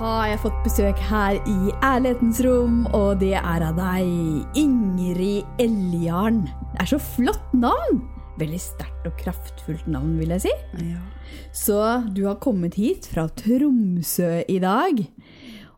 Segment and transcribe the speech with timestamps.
[0.00, 4.06] har jeg fått besøk her i Ærlighetens rom, og det er av deg,
[4.56, 6.46] Ingrid Eljarn.
[6.72, 8.00] Det er så flott navn!
[8.40, 10.54] Veldig sterkt og kraftfullt navn, vil jeg si.
[10.86, 11.02] Ja.
[11.52, 11.76] Så
[12.16, 15.04] du har kommet hit fra Tromsø i dag.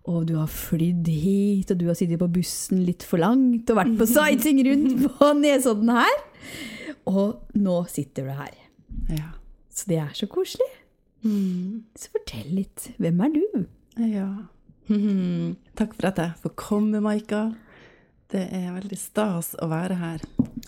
[0.07, 3.83] Og du har flydd hit, og du har sittet på bussen litt for langt og
[3.83, 6.17] vært på sighting rundt på Nesodden her.
[7.11, 8.55] Og nå sitter du her.
[9.11, 9.35] Ja.
[9.67, 10.73] Så det er så koselig.
[11.27, 11.89] Mm.
[11.99, 12.93] Så fortell litt.
[13.03, 13.47] Hvem er du?
[13.97, 14.29] Ja.
[15.79, 17.51] Takk for at jeg får komme, Maika.
[18.33, 20.23] Det er veldig stas å være her.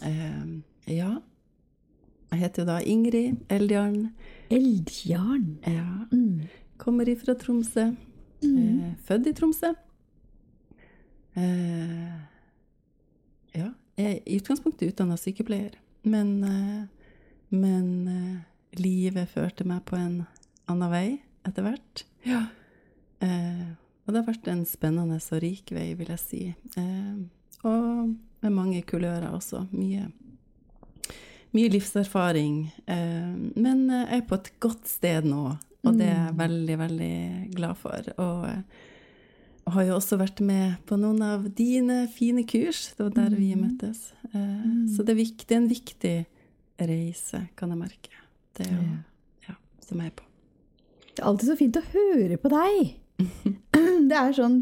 [0.05, 0.51] Eh,
[0.93, 1.15] ja.
[2.35, 4.11] Jeg heter jo da Ingrid Eldjarn.
[4.53, 5.47] Eldjarn.
[5.65, 6.05] Ja.
[6.11, 6.49] Mm.
[6.83, 7.93] Kommer ifra Tromsø.
[8.45, 9.73] Eh, født i Tromsø.
[11.39, 12.19] Eh,
[13.55, 13.71] ja.
[13.95, 17.15] Jeg er i utgangspunktet utdanna sykepleier, men, eh,
[17.55, 18.43] men
[18.75, 20.25] livet førte meg på en
[20.67, 21.07] annen vei
[21.47, 22.05] etter hvert.
[22.27, 22.49] Ja.
[23.25, 23.65] Eh,
[24.05, 26.43] og det har vært en spennende og rik vei, vil jeg si.
[26.77, 27.15] Eh,
[27.65, 29.65] og med mange kulører også.
[29.73, 30.11] Mye,
[31.57, 32.59] mye livserfaring.
[32.87, 37.15] Eh, men jeg er på et godt sted nå, og det er jeg veldig, veldig
[37.55, 38.11] glad for.
[38.21, 42.91] Og jeg har jo også vært med på noen av dine fine kurs.
[42.97, 44.11] Det var der vi møttes.
[44.35, 46.15] Eh, Så det er, viktig, det er en viktig
[46.93, 48.13] reise, kan jeg merke.
[48.59, 48.85] Det er
[49.49, 50.29] ja, som jeg er på.
[51.15, 52.95] Det er alltid så fint å høre på deg.
[54.09, 54.57] Det er sånn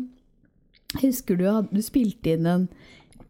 [1.00, 2.66] Husker du du spilte inn en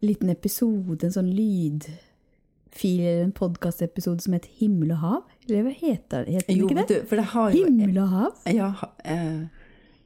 [0.03, 5.21] liten episode, en sånn lydfil en podkastepisode som het Himmel og hav?
[5.47, 6.87] Eller hva heter, heter den Jo, ikke det?
[6.89, 8.41] du, det Himmel og hav?
[8.51, 8.67] Ja,
[9.07, 9.45] eh,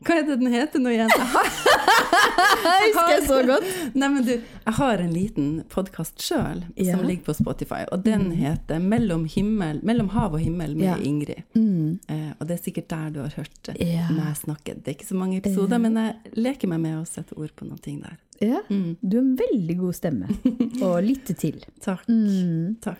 [0.05, 1.09] hva er det den heter nå igjen?
[1.09, 1.49] Jeg har,
[2.27, 3.67] Det husker jeg så godt.
[3.95, 6.95] nei, men du, jeg har en liten podkast sjøl Ja.
[6.97, 10.95] som ligger på Spotify, og den heter 'Mellom, himmel, mellom hav og himmel' med Ja.
[10.97, 11.43] Ingrid.
[11.55, 11.99] Mm.
[12.09, 14.07] Eh, og det er sikkert der du har hørt Ja.
[14.11, 14.75] meg snakke.
[14.75, 17.65] Det er ikke så mange episoder, men jeg leker meg med å sette ord på
[17.67, 18.17] noen ting der.
[18.41, 18.97] Ja, Mm.
[19.01, 20.27] du har en veldig god stemme
[20.81, 21.63] å lytte til.
[21.81, 22.05] Takk.
[22.07, 22.77] Mm.
[22.81, 22.99] Takk.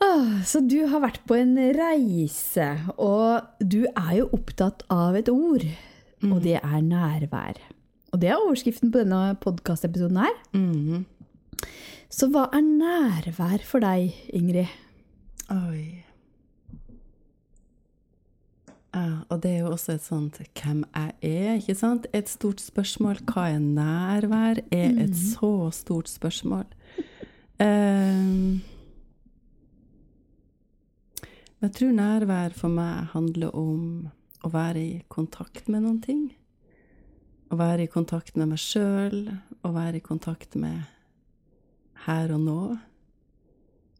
[0.00, 5.28] Ah, så du har vært på en reise, og du er jo opptatt av et
[5.28, 5.64] ord,
[6.22, 7.56] og det er nærvær.
[8.12, 10.36] Og det er overskriften på denne podkastepisoden her.
[10.54, 11.06] Mhm.
[12.08, 14.70] Så hva er nærvær for deg, Ingrid?
[15.52, 16.04] Oi.
[18.94, 22.06] Ja, og det er jo også et sånt 'hvem jeg er', ikke sant?
[22.12, 23.16] Et stort spørsmål.
[23.24, 24.58] Hva er nærvær?
[24.72, 26.64] Er et så stort spørsmål.
[27.60, 28.60] Um,
[31.62, 34.08] jeg tror nærvær for meg handler om
[34.44, 36.32] å være i kontakt med noen ting.
[37.48, 39.22] Å være i kontakt med meg sjøl,
[39.64, 40.82] å være i kontakt med
[42.04, 42.62] her og nå.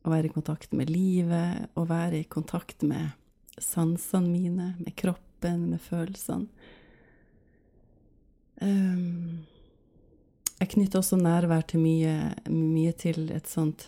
[0.04, 3.16] Å være i kontakt med livet, å være i kontakt med
[3.56, 6.46] sansene mine, med kroppen, med følelsene.
[8.60, 9.46] Um,
[10.58, 12.14] jeg knytter også nærvær til mye,
[12.50, 13.84] mye til et sånt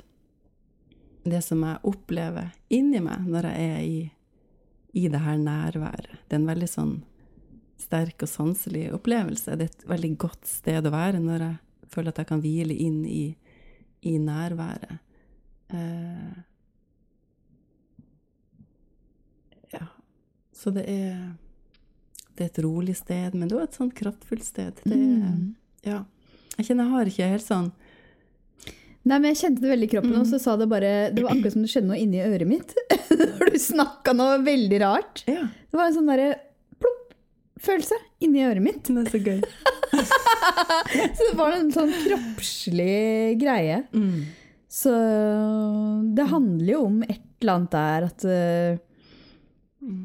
[1.27, 3.99] Det som jeg opplever inni meg når jeg er i,
[4.95, 6.23] i det her nærværet.
[6.29, 6.95] Det er en veldig sånn
[7.81, 9.57] sterk og sanselig opplevelse.
[9.59, 12.77] Det er et veldig godt sted å være når jeg føler at jeg kan hvile
[12.77, 13.23] inn i,
[14.07, 14.99] i nærværet.
[15.71, 16.39] Eh,
[19.75, 19.87] ja.
[20.53, 21.17] Så det er
[22.37, 24.79] Det er et rolig sted, men det er et sånn kraftfullt sted.
[24.85, 25.55] Det er, Mm.
[25.85, 26.05] ja.
[26.57, 27.73] Jeg kjenner jeg har ikke helt sånn
[29.03, 31.33] Nei, men Jeg kjente det veldig i kroppen, og så sa det bare Det var
[31.33, 32.75] akkurat som det skjedde noe inni øret mitt.
[33.41, 35.23] Når du snakka noe veldig rart.
[35.27, 36.35] Ja, Det var en sånn derre
[37.65, 38.83] følelse inni øret mitt.
[38.89, 39.41] det er så gøy.
[41.17, 43.83] Så det var en sånn kroppslig greie.
[43.93, 44.23] Mm.
[44.71, 44.93] Så
[46.17, 48.79] det handler jo om et eller annet der at uh,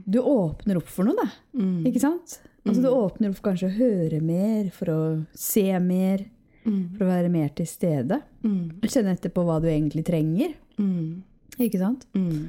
[0.05, 1.27] du åpner opp for noe, da.
[1.59, 1.83] Mm.
[1.89, 2.38] Ikke sant?
[2.65, 4.99] Altså Du åpner opp for kanskje å høre mer, for å
[5.38, 6.25] se mer,
[6.65, 6.95] Mm.
[6.97, 8.17] for å være mer til stede.
[8.41, 8.80] Mm.
[8.89, 10.56] Kjenne etter på hva du egentlig trenger.
[10.81, 11.19] Mm.
[11.62, 12.07] Ikke sant?
[12.18, 12.47] Mm.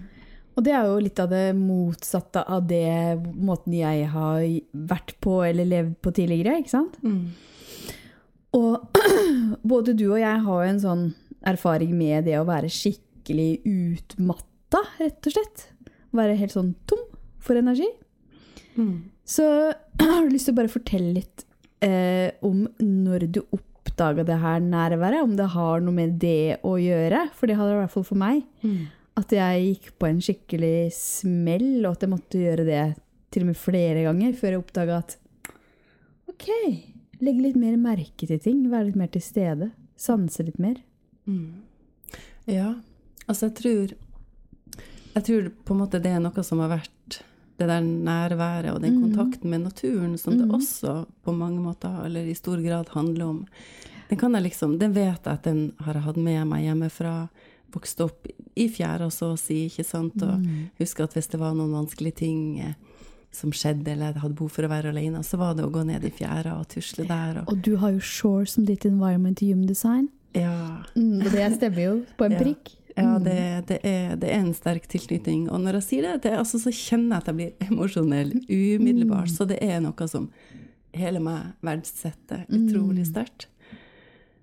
[0.57, 4.45] Og det er jo litt av det motsatte av det måten jeg har
[4.89, 6.63] vært på eller levd på tidligere.
[6.63, 6.97] ikke sant?
[7.05, 7.35] Mm.
[8.57, 8.97] Og
[9.75, 11.05] både du og jeg har jo en sånn
[11.47, 15.69] erfaring med det å være skikkelig utmatta, rett og slett.
[16.17, 17.05] Være helt sånn tom
[17.43, 17.89] for energi.
[18.81, 19.13] Mm.
[19.29, 19.45] Så
[20.01, 21.47] har lyst til å bare fortelle litt
[21.85, 25.21] eh, om når du oppdaga det her nærværet.
[25.21, 27.27] Om det har noe med det å gjøre.
[27.37, 28.47] For det har det i hvert fall for meg.
[28.65, 28.87] Mm.
[29.17, 32.83] At jeg gikk på en skikkelig smell, og at jeg måtte gjøre det
[33.33, 35.17] til og med flere ganger før jeg oppdaga at
[36.29, 36.49] OK,
[37.25, 38.67] legge litt mer merke til ting.
[38.71, 39.71] Være litt mer til stede.
[39.97, 40.77] Sanse litt mer.
[41.27, 41.63] Mm.
[42.47, 42.75] Ja,
[43.27, 43.95] altså jeg tror
[45.17, 47.23] Jeg tror på en måte det er noe som har vært
[47.57, 49.05] det der nærværet og den Mm.
[49.07, 50.53] kontakten med naturen som det Mm.
[50.55, 53.47] også på mange måter, eller i stor grad, handler om.
[54.11, 57.31] Den kan jeg liksom, den vet jeg at den har jeg hatt med meg hjemmefra.
[57.77, 58.27] Vokste opp
[58.57, 60.17] i fjæra, så å si, ikke sant.
[60.25, 60.71] Og Mm.
[60.81, 62.75] husker at hvis det var noen vanskelige ting eh,
[63.33, 65.85] som skjedde, eller jeg hadde behov for å være alene, så var det å gå
[65.85, 67.43] ned i fjæra og tusle der.
[67.43, 70.09] Og, Og du har jo Shore som ditt environment i gymdesign.
[70.35, 72.39] ja, Mm, og det stemmer jo på en Ja.
[72.41, 72.73] prikk.
[72.97, 73.25] Ja, Mm.
[73.25, 75.51] det, det, er, det er en sterk tilknytning.
[75.51, 79.29] Og når jeg sier det, det altså, så kjenner jeg at jeg blir emosjonell umiddelbart.
[79.29, 80.31] Så det er noe som
[80.95, 83.13] hele meg verdsetter utrolig Mm.
[83.13, 83.47] sterkt.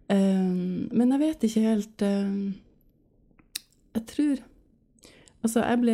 [0.09, 2.53] Um, men jeg vet ikke helt um,
[3.95, 4.43] Jeg tror
[5.43, 5.93] Altså, jeg ble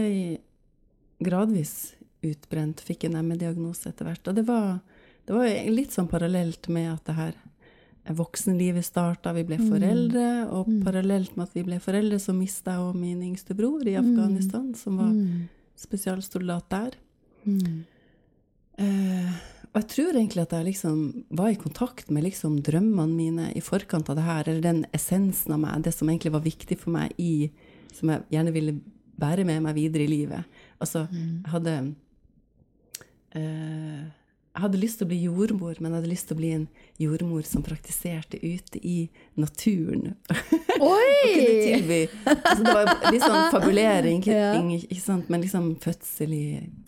[1.25, 1.71] gradvis
[2.21, 4.27] utbrent, fikk en ME-diagnose etter hvert.
[4.29, 4.75] Og det var,
[5.25, 7.33] det var litt sånn parallelt med at det her
[8.13, 9.69] voksenlivet starta, vi ble Mm.
[9.71, 10.83] foreldre, og Mm.
[10.83, 14.75] parallelt med at vi ble foreldre, så mista jeg òg min yngste bror i Afghanistan,
[14.75, 15.49] som var Mm.
[15.75, 16.91] spesialsoldat der.
[17.47, 17.85] Mm.
[18.79, 19.33] Uh,
[19.73, 23.59] og jeg tror egentlig at jeg liksom var i kontakt med liksom drømmene mine i
[23.61, 26.91] forkant av det her, eller den essensen av meg, det som egentlig var viktig for
[26.91, 27.49] meg i
[27.93, 28.79] Som jeg gjerne ville
[29.19, 30.43] bære med meg videre i livet.
[30.79, 31.41] Altså, Mm.
[31.43, 31.95] jeg hadde
[33.35, 34.05] eh,
[34.55, 36.63] Jeg hadde lyst til å bli jordmor, men jeg hadde lyst til å bli en
[36.99, 39.07] jordmor som praktiserte ute i
[39.37, 40.15] naturen.
[40.81, 42.07] Oi!
[42.25, 44.55] altså Det var litt sånn fabulering, Ja.
[44.59, 45.29] ikke sant?
[45.29, 46.43] men liksom fødsel i,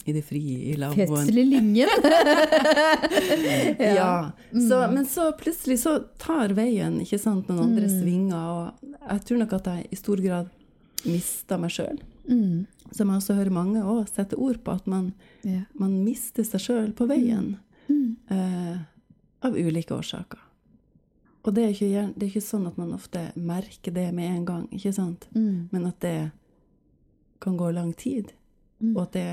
[0.05, 1.07] i det frie, i lavvoen.
[1.13, 1.87] Fødsel i lyngen.
[3.79, 4.31] Ja.
[4.51, 8.01] Så, men så plutselig så tar veien ikke sant, noen andre Mm.
[8.01, 10.49] svinger, og jeg tror nok at jeg i stor grad
[11.07, 11.99] mista meg sjøl.
[12.27, 12.67] Mm.
[12.91, 15.11] Som jeg også hører mange også sette ord på, at man,
[15.45, 15.63] yeah.
[15.73, 17.55] man mister seg sjøl på veien.
[17.87, 18.15] Mm.
[18.31, 18.79] Eh,
[19.41, 20.39] av ulike årsaker.
[21.41, 24.43] Og det er, ikke, det er ikke sånn at man ofte merker det med en
[24.45, 25.25] gang, ikke sant?
[25.33, 25.71] Mm.
[25.71, 26.17] Men at det
[27.41, 28.35] kan gå lang tid.
[28.77, 28.93] Mm.
[28.93, 29.25] Og at, det,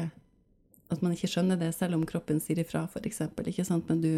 [0.88, 3.21] at man ikke skjønner det selv om kroppen sier ifra, f.eks.
[3.91, 4.12] Men du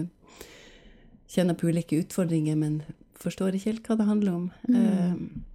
[1.30, 2.82] kjenner på ulike utfordringer, men
[3.18, 4.46] forstår ikke helt hva det handler om.
[4.70, 4.78] Mm.
[4.78, 5.49] Eh,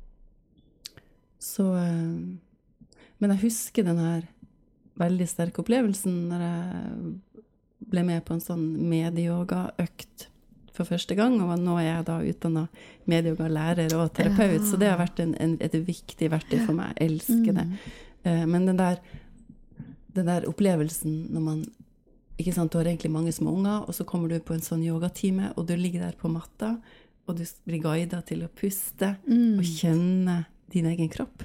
[1.45, 2.89] så eh,
[3.21, 4.23] Men jeg husker den her
[4.99, 7.13] veldig sterke opplevelsen når jeg
[7.91, 10.25] ble med på en sånn medieyogaøkt
[10.75, 11.37] for første gang.
[11.43, 12.65] Og nå er jeg da utdanna
[13.11, 14.65] medieyogalærer og terapeut, Ja.
[14.67, 16.95] så det har vært en, en, et viktig verktøy for meg.
[16.99, 17.65] Jeg elsker det.
[18.25, 18.99] Eh, men den der,
[20.15, 21.65] den der opplevelsen når man
[22.37, 24.81] ikke sant, Du har egentlig mange små unger, og så kommer du på en sånn
[24.83, 26.73] yogatime, og du ligger der på matta,
[27.27, 29.57] og du blir guida til å puste Mm.
[29.59, 31.43] og kjenne din egen kropp.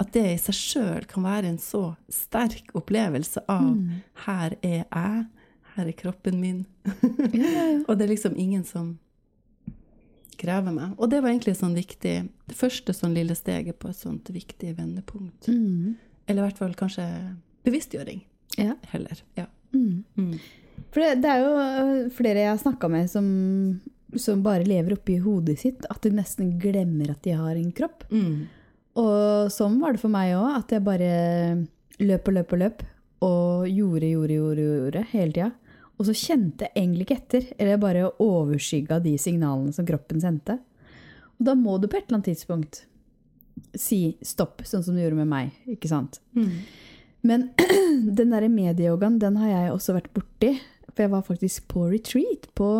[0.00, 4.00] At det i seg sjøl kan være en så sterk opplevelse av Mm.
[4.26, 5.26] 'her er jeg',
[5.76, 6.64] 'her er kroppen min'.
[7.34, 7.84] Ja, ja, ja.
[7.88, 8.98] og det er liksom ingen som
[10.40, 10.94] krever meg.
[10.98, 12.14] Og det var egentlig sånn viktig,
[12.48, 15.48] det første sånn lille steget på et sånt viktig vendepunkt.
[15.48, 15.96] Mm.
[16.28, 18.22] Eller i hvert fall kanskje bevisstgjøring
[18.58, 18.74] Ja.
[18.92, 19.20] heller.
[19.36, 19.46] Ja.
[19.74, 20.04] Mm.
[20.16, 20.38] Mm.
[20.90, 23.26] For det, det er jo øh, flere jeg har snakka med som,
[24.18, 28.06] som bare lever oppi hodet sitt, at de nesten glemmer at de har en kropp.
[28.10, 28.48] Mm.
[29.00, 31.10] Og sånn var det for meg òg, at jeg bare
[32.00, 32.84] løp og løp og løp.
[33.20, 35.50] Og gjorde, gjorde, gjorde, gjorde hele tida.
[36.00, 40.56] Og så kjente jeg egentlig ikke etter, eller bare overskygga de signalene som kroppen sendte.
[41.36, 42.84] Og da må du på et eller annet tidspunkt
[43.76, 45.52] si stopp, sånn som du gjorde med meg.
[45.68, 46.18] ikke sant?
[46.32, 46.54] Mm.
[47.28, 47.50] Men
[48.18, 50.54] den derre medieyogaen, den har jeg også vært borti.
[50.90, 52.70] For jeg var faktisk på retreat på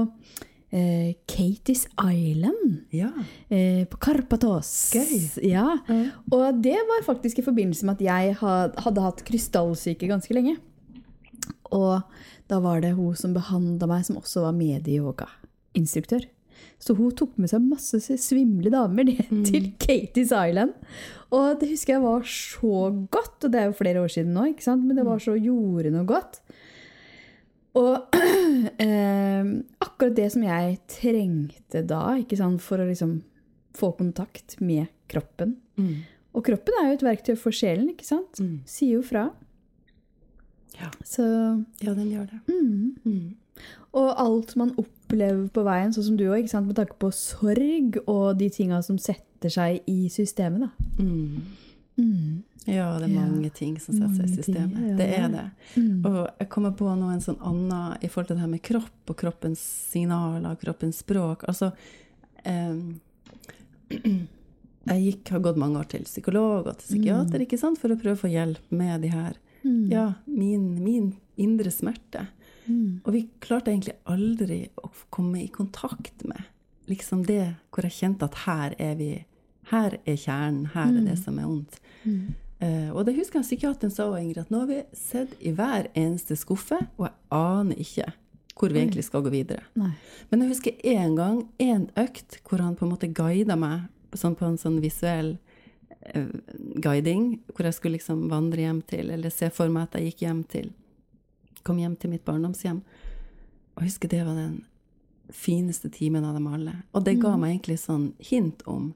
[0.71, 2.87] eh, Katie's Island.
[2.95, 3.11] Ja.
[3.49, 4.73] Eh, på Karpatos.
[4.95, 5.45] Gøy.
[5.51, 5.67] Ja.
[6.31, 10.57] Og det var faktisk i forbindelse med at jeg hadde, hadde hatt krystallsyke ganske lenge.
[11.71, 12.03] Og
[12.51, 16.27] da var det hun som behandla meg, som også var medieyogainstruktør.
[16.81, 20.73] Så hun tok med seg masse svimle damer ned til Katie's Island.
[21.31, 24.49] Og det husker jeg var så godt, og det er jo flere år siden nå,
[24.53, 24.87] ikke sant?
[24.87, 26.41] men det var så gjorde noe godt.
[27.79, 28.17] Og
[28.87, 29.51] eh,
[29.83, 33.21] akkurat det som jeg trengte da, ikke sant, for å liksom
[33.79, 35.57] få kontakt med kroppen.
[35.79, 36.01] Mm.
[36.35, 38.41] Og kroppen er jo et verktøy for sjelen, ikke sant?
[38.43, 38.61] Mm.
[38.69, 39.29] Sier jo fra.
[40.81, 40.91] Ja.
[41.07, 41.25] Så
[41.83, 42.43] ja, den gjør det.
[42.49, 42.97] mm.
[43.05, 43.29] Mm.
[43.99, 48.39] Og alt man opplever på veien, sånn som du òg, med tanke på sorg og
[48.39, 51.03] de tinga som setter seg i systemet, da.
[52.01, 52.13] Mm.
[52.13, 52.43] Mm.
[52.67, 53.21] Ja, det er Ja.
[53.27, 54.75] mange ting som setter seg i systemet.
[54.77, 54.97] ting, ja.
[54.97, 55.45] Det er det.
[55.77, 56.05] Mm.
[56.07, 59.11] Og jeg kommer på nå en sånn annen i forhold til det her med kropp
[59.15, 59.59] og kroppens
[59.91, 61.45] signaler, kroppens språk.
[61.49, 61.73] Altså
[62.45, 63.01] em,
[63.91, 67.99] Jeg gikk, har gått mange år til psykolog og til psykiater ikke sant, for å
[68.01, 69.91] prøve å få hjelp med de her Mm.
[69.91, 72.29] Ja, min, min indre smerte.
[72.67, 73.03] Mm.
[73.05, 76.41] Og vi klarte egentlig aldri å komme i kontakt med
[76.89, 79.11] liksom det hvor jeg kjente at her er vi
[79.71, 81.79] Her er kjernen, her er det som er ondt.
[82.05, 82.33] Mm.
[82.61, 85.89] Uh, og det husker jeg psykiateren sa Ingrid, at nå har vi sett i hver
[85.97, 88.11] eneste skuffe, og jeg aner ikke
[88.61, 89.63] hvor vi egentlig skal gå videre.
[89.81, 89.95] Nei.
[90.29, 94.37] Men jeg husker en gang, en økt, hvor han på en måte guida meg sånn
[94.37, 95.37] på en sånn visuell
[96.13, 96.35] uh,
[96.83, 100.27] guiding, hvor jeg skulle liksom vandre hjem til, eller se for meg at jeg gikk
[100.29, 100.71] hjem til
[101.61, 102.79] Kom hjem til mitt barndomshjem.
[103.77, 104.63] Og jeg husker det var den
[105.29, 106.73] fineste timen av dem alle.
[106.97, 108.95] Og det ga meg egentlig sånn hint om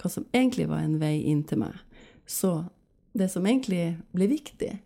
[0.00, 1.74] hva som egentlig var en vei inn til meg.
[2.26, 2.64] Så
[3.12, 4.78] det som egentlig ble viktig,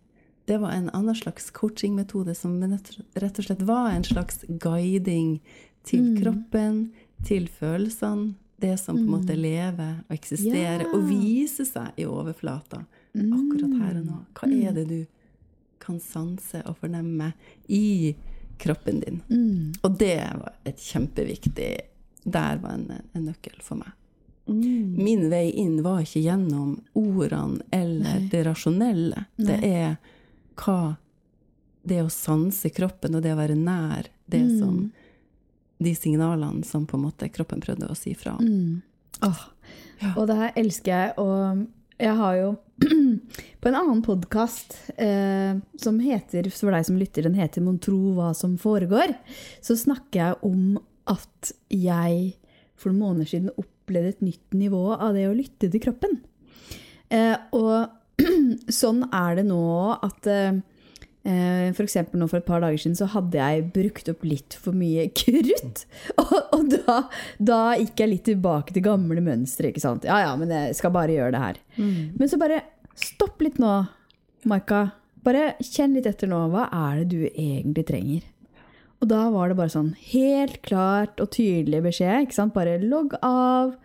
[0.45, 5.39] det var en annen slags coachingmetode som rett og slett var en slags guiding
[5.85, 6.91] til kroppen,
[7.25, 8.33] til følelsene.
[8.57, 10.91] Det som på en måte lever og eksisterer Ja.
[10.95, 14.19] og viser seg i overflata akkurat her og nå.
[14.33, 15.01] Hva er det du
[15.83, 17.33] kan sanse og fornemme
[17.67, 18.15] i
[18.57, 19.19] kroppen din?
[19.29, 19.73] Mm.
[19.83, 21.73] Og det var et kjempeviktig
[22.25, 23.91] Der var en, en nøkkel for meg.
[24.47, 25.03] Mm.
[25.03, 28.27] Min vei inn var ikke gjennom ordene eller Nei.
[28.31, 29.25] det rasjonelle.
[29.37, 29.95] Det er
[30.55, 30.97] hva
[31.85, 34.59] Det å sanse kroppen og det å være nær det Mm.
[34.59, 34.91] som
[35.79, 38.45] De signalene som på en måte kroppen prøvde å si fra om.
[38.45, 38.81] Mm.
[39.21, 39.41] Oh.
[40.01, 40.13] Ja.
[40.17, 41.13] Og det her elsker jeg.
[41.17, 41.67] Og
[41.99, 42.57] jeg har jo
[43.61, 48.15] på en annen podkast eh, som heter, for deg som lytter, den heter 'Mon tro
[48.15, 49.15] hva som foregår',
[49.61, 52.35] så snakker jeg om at jeg
[52.75, 53.49] for noen måneder siden
[53.85, 56.17] opplevde et nytt nivå av det å lytte til kroppen.
[57.13, 57.85] Eh, og
[58.81, 59.61] sånn er det nå
[59.93, 60.63] at eh,
[61.25, 61.73] F.eks.
[61.73, 64.77] For eksempel nå for et par dager siden så hadde jeg brukt opp litt for
[64.77, 65.85] mye krutt.
[66.21, 66.99] Og, og da,
[67.41, 69.71] da gikk jeg litt tilbake til gamle mønstre.
[69.71, 70.05] ikke sant?
[70.05, 71.59] Ja ja, men jeg skal bare gjøre det her.
[71.81, 72.61] Men så bare
[72.93, 73.73] stopp litt nå,
[74.45, 74.83] Maika.
[75.25, 76.43] Bare kjenn litt etter nå.
[76.53, 78.29] Hva er det du egentlig trenger?
[79.05, 82.23] Og da var det bare sånn helt klart og tydelig beskjed.
[82.25, 82.55] ikke sant?
[82.55, 83.75] Bare logg av.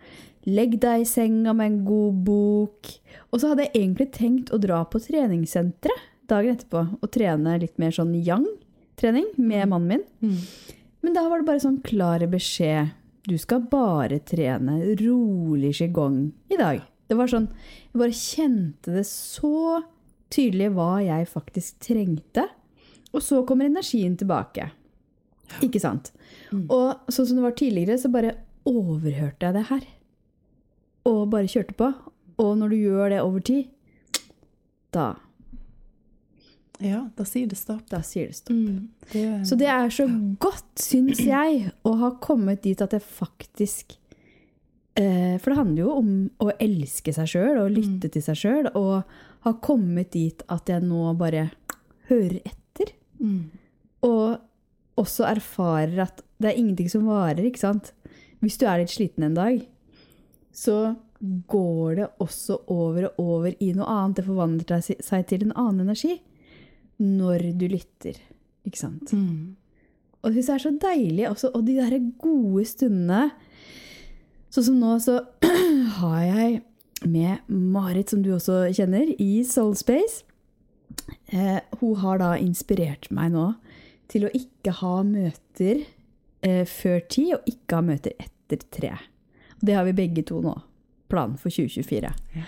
[0.49, 2.89] Legg deg i senga med en god bok.
[3.29, 7.77] Og så hadde jeg egentlig tenkt å dra på treningssenteret dagen etterpå og trene litt
[7.77, 10.03] mer sånn yang-trening med mannen min.
[10.25, 10.41] Mm.
[11.05, 12.97] Men da var det bare sånn klar beskjed.
[13.29, 16.81] Du skal bare trene rolig qigong i dag.
[17.05, 17.51] Det var sånn,
[17.93, 19.83] Jeg bare kjente det så
[20.33, 22.49] tydelig hva jeg faktisk trengte.
[23.13, 24.71] Og så kommer energien tilbake.
[25.65, 26.11] Ikke sant?
[26.71, 28.35] Og sånn som det var tidligere, så bare
[28.69, 29.83] overhørte jeg det her.
[31.09, 31.89] Og bare kjørte på.
[32.41, 33.67] Og når du gjør det over tid,
[34.91, 35.13] da,
[36.81, 37.83] Ja, da sier det stopp.
[37.91, 38.57] da sier det stopp.
[39.11, 40.07] Det, Så det er så
[40.41, 43.97] godt, syns jeg, å ha kommet dit at jeg faktisk
[44.97, 46.09] eh, For det handler jo om
[46.41, 48.71] å elske seg sjøl og lytte til seg sjøl.
[48.75, 49.03] Og
[49.45, 51.51] ha kommet dit at jeg nå bare
[52.09, 52.95] hører etter.
[53.19, 53.43] mm.
[54.03, 54.39] Og
[55.01, 57.91] også erfarer at det er ingenting som varer, ikke sant.
[58.41, 59.61] Hvis du er litt sliten en dag,
[60.53, 64.17] så går det også over og over i noe annet.
[64.17, 66.17] Det forvandler seg til en annen energi
[67.01, 68.17] når du lytter,
[68.67, 69.13] ikke sant.
[69.13, 69.57] Mm.
[70.21, 71.49] Og det er så deilig også.
[71.57, 73.29] Og de der gode stundene
[74.51, 75.13] Sånn som nå, så
[76.01, 76.57] har jeg
[77.07, 80.25] med Marit, som du også kjenner, i Soulspace.
[81.31, 83.45] Eh, hun har da inspirert meg nå
[84.11, 85.85] til å ikke ha møter
[86.43, 88.91] eh, før ti, og ikke ha møter etter tre.
[89.61, 90.55] Det har vi begge to nå.
[91.11, 92.11] Planen for 2024.
[92.35, 92.43] Ja.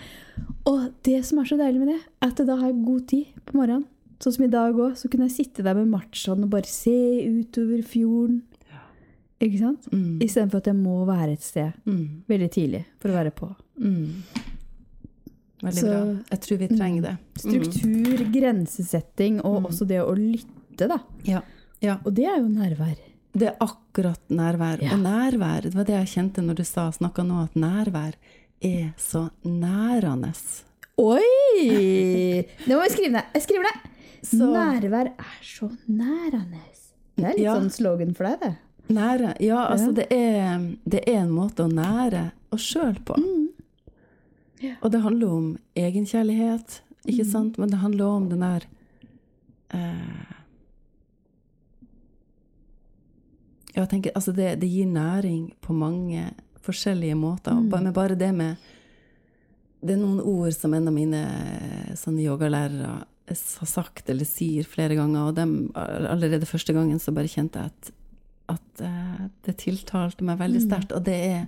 [0.66, 3.42] Og det som er så deilig med det, er at da har jeg god tid
[3.46, 3.84] på morgenen.
[4.22, 6.94] Sånn som i dag òg, så kunne jeg sitte der med machoen og bare se
[7.28, 8.42] utover fjorden.
[9.42, 9.88] Ikke sant?
[9.92, 10.20] Mm.
[10.24, 12.22] Istedenfor at jeg må være et sted Mm.
[12.30, 13.50] veldig tidlig for å være på.
[13.78, 14.22] Mm.
[15.64, 16.16] Veldig Så- bra.
[16.30, 17.16] Jeg tror vi trenger det.
[17.38, 19.66] Struktur, grensesetting og Mm.
[19.68, 20.98] også det å lytte, da.
[21.24, 21.40] Ja.
[21.84, 21.98] Ja.
[22.04, 22.96] Og det er jo nærvær.
[23.34, 24.82] Det er akkurat nærvær.
[24.82, 24.92] Ja.
[24.94, 28.14] Og nærvær, det var det jeg kjente når du sa, snakka nå, at nærvær
[28.64, 30.30] er så nærende.
[31.02, 32.44] Oi!
[32.64, 33.32] Det må vi skrive ned.
[33.34, 33.90] Jeg skriver det.
[34.24, 36.60] Så- Nærvær er så nærende.
[37.16, 37.54] Det er litt Ja.
[37.58, 38.54] sånn slogan for deg, det.
[38.94, 39.34] Nære.
[39.40, 39.92] Ja, altså Ja.
[39.92, 43.14] det er, det er en måte å nære oss sjøl på.
[43.16, 43.48] Mm.
[44.60, 44.74] Ja.
[44.82, 47.30] Og det handler om egenkjærlighet, ikke Mm.
[47.30, 47.58] sant?
[47.58, 48.62] Men det handler om den der
[49.70, 50.30] eh,
[53.63, 56.28] Ja, jeg tenker, altså det, det gir næring på mange
[56.64, 57.56] forskjellige måter.
[57.58, 57.68] Mm.
[57.72, 58.56] Men bare det med
[59.84, 61.18] Det er noen ord som en av mine
[62.00, 67.28] sånne yogalærere har sagt eller sier flere ganger, og dem, allerede første gangen så bare
[67.28, 67.90] kjente jeg at,
[68.54, 70.68] at eh, det tiltalte meg veldig Mm.
[70.70, 70.92] sterkt.
[70.96, 71.46] Og det er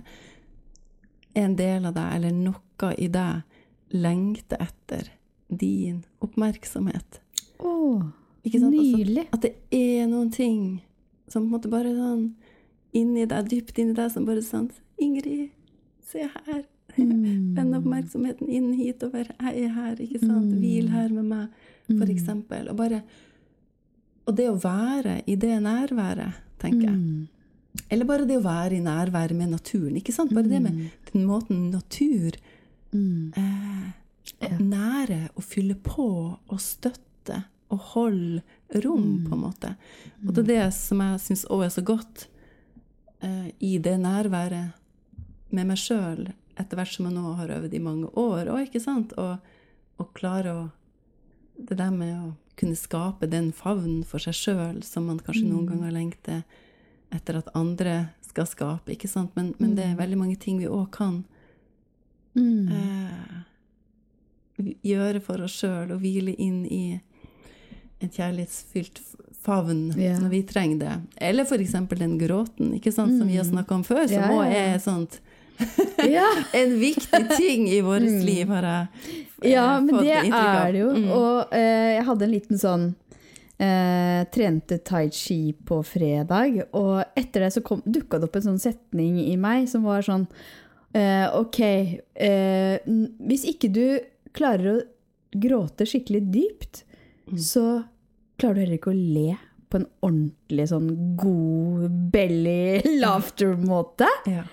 [1.35, 3.41] en del av deg, eller noe i deg,
[3.93, 5.09] lengter etter
[5.49, 7.21] din oppmerksomhet.
[8.45, 8.75] Ikke sant?
[8.77, 10.81] Altså, at det er noen ting
[11.27, 12.33] som på en måte bare sånn
[12.97, 15.49] inni deg, dypt inni deg, som bare sånn Ingrid,
[16.07, 16.63] se her.
[16.97, 19.27] Vend oppmerksomheten inn hitover.
[19.37, 20.53] Jeg er her, ikke sant?
[20.57, 21.57] Hvil her med meg,
[21.91, 22.69] for eksempel.
[22.71, 23.03] Og bare
[24.27, 27.27] Og det å være i det nærværet, tenker jeg.
[27.93, 29.95] Eller bare det å være i nærværet med naturen.
[29.95, 30.33] ikke sant?
[30.33, 32.35] Bare det med den måten natur
[32.97, 36.07] eh, nærer og fyller på
[36.47, 38.41] og støtter og holde
[38.83, 39.73] rom, på en måte.
[40.23, 42.27] Og det er det som jeg syns òg er så godt
[43.25, 44.75] eh, i det nærværet
[45.55, 48.81] med meg sjøl, etter hvert som jeg nå har øvd i mange år, og ikke
[48.83, 49.13] sant?
[49.19, 49.37] Og,
[50.01, 50.65] og klare å
[51.57, 55.65] Det der med å kunne skape den favnen for seg sjøl som man kanskje noen
[55.65, 56.43] ganger lengter
[57.09, 59.31] etter at andre skal skape, ikke sant?
[59.33, 61.23] Men, men det er veldig mange ting vi òg kan
[62.37, 63.41] eh,
[64.85, 66.99] gjøre for oss sjøl, og hvile inn i
[68.03, 69.01] en kjærlighetsfylt
[69.47, 70.19] favn yeah.
[70.21, 70.95] når vi trenger det.
[71.29, 71.73] Eller f.eks.
[71.97, 74.75] den gråten, ikke sant, som vi har snakka om før, som Ja, òg ja, ja.
[74.75, 75.19] er sånt
[76.17, 76.27] Ja.
[76.59, 78.87] en viktig ting i vårt liv, har jeg
[79.41, 80.61] eh, Ja, men fått det inntrykk av.
[80.61, 80.89] er det jo.
[80.93, 81.09] Mm.
[81.17, 82.85] Og eh, jeg hadde en liten sånn
[83.57, 88.61] eh, Trente tai chi på fredag, og etter det så dukka det opp en sånn
[88.61, 90.27] setning i meg som var sånn
[90.93, 93.85] eh, Ok, eh, hvis ikke du
[94.37, 94.85] klarer å
[95.37, 96.83] gråte skikkelig dypt,
[97.27, 97.37] Mm.
[97.43, 97.63] så
[98.39, 99.37] klarer du heller ikke å le
[99.69, 104.07] på en ordentlig sånn god belly laughter-måte.
[104.31, 104.43] Ja.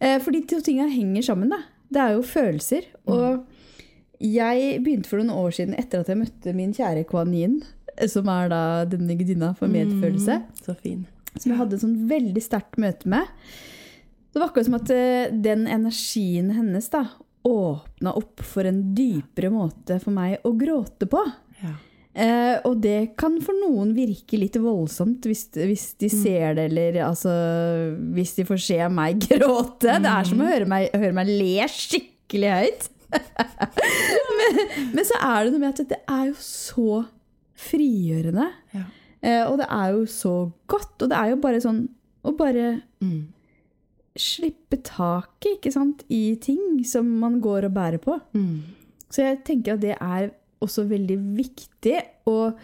[0.00, 1.58] Eh, For de to tinga henger sammen, da.
[1.90, 2.86] Det er jo følelser.
[3.10, 3.46] Og
[4.22, 7.58] jeg begynte for noen år siden, etter at jeg møtte min kjære Kwan Yin,
[7.96, 11.06] eh, som er da denne gudinna for medfølelse, Mm, så fin.
[11.36, 13.26] som jeg hadde et sånn veldig sterkt møte med.
[14.32, 17.08] Det var akkurat som at eh, den energien hennes da
[17.44, 21.22] åpna opp for en dypere måte for meg å gråte på.
[21.64, 21.74] Ja.
[22.10, 26.96] Eh, og det kan for noen virke litt voldsomt hvis, hvis de ser det, eller
[27.06, 27.30] altså
[28.16, 29.94] Hvis de får se meg gråte.
[30.02, 32.88] Det er som å høre meg, høre meg le skikkelig høyt.
[34.40, 34.60] men,
[34.96, 37.00] men så er det noe med at det er jo så
[37.60, 38.48] frigjørende.
[38.74, 38.84] Ja.
[39.20, 40.34] Eh, og det er jo så
[40.70, 40.94] godt.
[41.04, 41.84] Og det er jo bare sånn
[42.26, 43.30] å bare Mm.
[44.20, 48.18] slippe taket ikke sant, i ting som man går og bærer på.
[48.36, 48.58] Mm.
[49.08, 50.26] Så jeg tenker at det er
[50.64, 51.98] også veldig viktig.
[52.30, 52.58] Og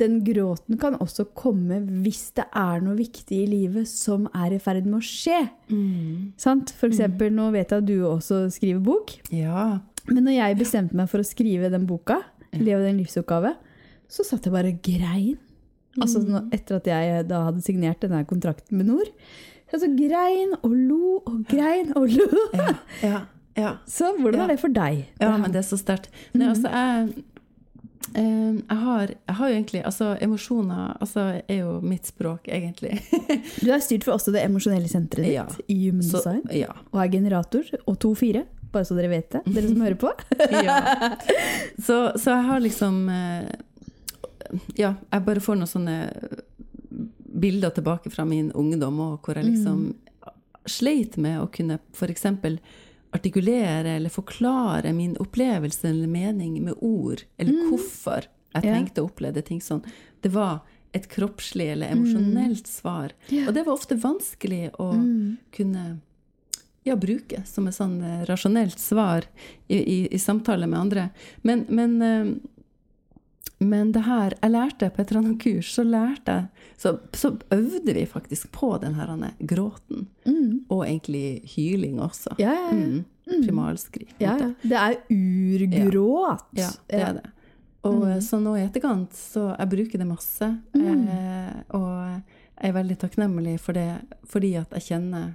[0.00, 4.60] den gråten kan også komme hvis det er noe viktig i livet som er i
[4.62, 5.42] ferd med å skje.
[5.68, 6.32] Mm.
[6.40, 6.72] Sant?
[6.78, 9.18] For eksempel, nå vet jeg at du også skriver bok.
[9.34, 9.80] Ja.
[10.08, 13.54] Men når jeg bestemte meg for å skrive den boka, Leve din livsoppgave,
[14.10, 15.38] så satt jeg bare og grein.
[16.00, 16.22] Altså
[16.54, 19.10] etter at jeg da hadde signert denne kontrakten med Nord.
[19.70, 22.26] Så jeg så grein og lo og grein og lo.
[22.58, 22.72] Ja.
[23.04, 23.20] ja.
[23.58, 23.72] ja.
[23.98, 25.04] Så hvordan er det for deg?
[25.22, 26.10] Ja, men det er så sterkt.
[26.34, 26.70] Altså,
[28.00, 32.48] jeg, eh, jeg, har, jeg har jo egentlig Altså, emosjoner altså, er jo mitt språk,
[32.48, 32.96] egentlig.
[33.64, 35.44] Du er styrt for også det emosjonelle senteret ditt Ja.
[35.68, 36.42] i Human Så, Design.
[36.56, 36.72] ja.
[36.92, 37.62] Og er generator.
[37.86, 40.12] Og 2-4, bare så dere vet det, dere som hører på.
[40.66, 40.76] ja.
[41.78, 43.50] Så, så jeg har liksom eh,
[44.80, 45.98] Ja, jeg bare får noen sånne
[47.30, 49.92] bilder tilbake fra min ungdom og hvor jeg liksom
[50.68, 52.24] sleit med å kunne f.eks.
[53.10, 59.42] artikulere eller forklare min opplevelse eller mening med ord, eller hvorfor jeg tenkte og opplevde
[59.46, 59.82] ting sånn.
[60.22, 60.60] Det var
[60.92, 63.14] et kroppslig eller emosjonelt svar.
[63.46, 64.90] Og det var ofte vanskelig å
[65.54, 65.84] kunne
[66.86, 69.26] ja, bruke som et sånn eh, rasjonelt svar
[69.68, 71.08] i, i, i samtale med andre.
[71.46, 72.32] Men, men, eh,
[73.60, 77.34] men det her Jeg lærte på et eller annet kurs, så lærte jeg Så, så
[77.52, 80.06] øvde vi faktisk på den her gråten.
[80.24, 80.64] Mm.
[80.72, 82.30] Og egentlig hyling også.
[82.38, 82.76] Ja, ja, ja.
[82.76, 83.04] Mm.
[83.44, 84.14] Primalskrik.
[84.18, 84.48] ja, ja.
[84.62, 86.46] Det er urgråt.
[86.56, 87.26] Ja, det er det.
[87.82, 88.20] Og mm.
[88.20, 90.48] så nå i etterkant, så jeg bruker det masse.
[90.76, 95.30] Eh, og jeg er veldig takknemlig for det, fordi at jeg kjenner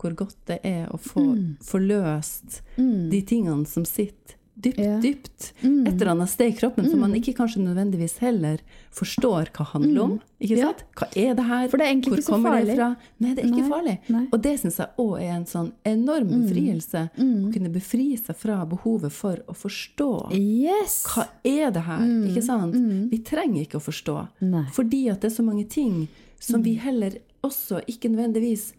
[0.00, 1.22] hvor godt det er å få
[1.64, 3.08] forløst Mm.
[3.10, 5.00] de tingene som sitter dypt, Ja.
[5.00, 5.86] dypt Mm.
[5.88, 8.58] et eller annet sted i kroppen, som man ikke kanskje nødvendigvis heller
[8.92, 10.20] forstår hva handler om.
[10.40, 10.58] Ikke Mm.
[10.58, 10.66] Ja.
[10.66, 10.84] sant?
[10.96, 11.68] Hva er det her?
[11.68, 12.66] For det er egentlig Hvor ikke så kommer farlig.
[12.66, 12.96] det fra?
[13.20, 13.98] Nei, det er ikke Nei, farlig.
[14.08, 14.26] nei.
[14.32, 17.10] Og det syns jeg òg er en sånn enorm befrielse.
[17.18, 20.30] Å kunne befri seg fra behovet for å forstå.
[20.32, 21.02] Yes!
[21.04, 21.98] Hva er det her?
[22.00, 22.74] Ikke sant?
[23.10, 24.28] Vi trenger ikke å forstå.
[24.42, 24.64] Nei.
[24.72, 27.12] Fordi at det er så mange ting som vi heller
[27.42, 28.72] også ikke nødvendigvis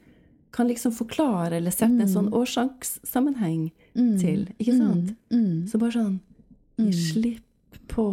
[0.56, 3.68] kan liksom forklare eller sette en sånn årsakssammenheng
[4.22, 4.48] til.
[4.56, 5.16] Ikke sant?
[5.70, 6.16] Så bare sånn
[6.76, 8.06] Gi slipp på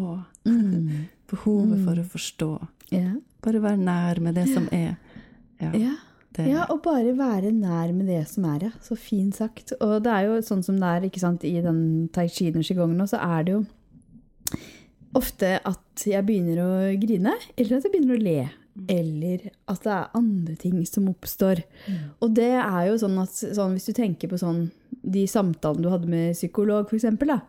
[1.32, 2.52] behovet for å forstå.
[2.92, 3.16] Yeah.
[3.42, 4.96] Bare være nær med det som er.
[5.58, 5.72] Ja.
[5.72, 6.00] Yeah.
[6.32, 8.70] Det, ja, og bare være nær med det som er, ja.
[8.80, 9.74] Så fint sagt.
[9.84, 12.62] Og det er jo sånn som det er ikke sant, i den tai chi nå,
[13.10, 13.64] så er det jo
[15.18, 16.70] ofte at jeg begynner å
[17.02, 18.38] grine, eller at jeg begynner å le.
[18.88, 21.60] Eller at det er andre ting som oppstår.
[22.24, 24.64] Og det er jo sånn at sånn, hvis du tenker på sånn
[25.02, 27.40] de samtalene du hadde med psykolog, f.eks., da,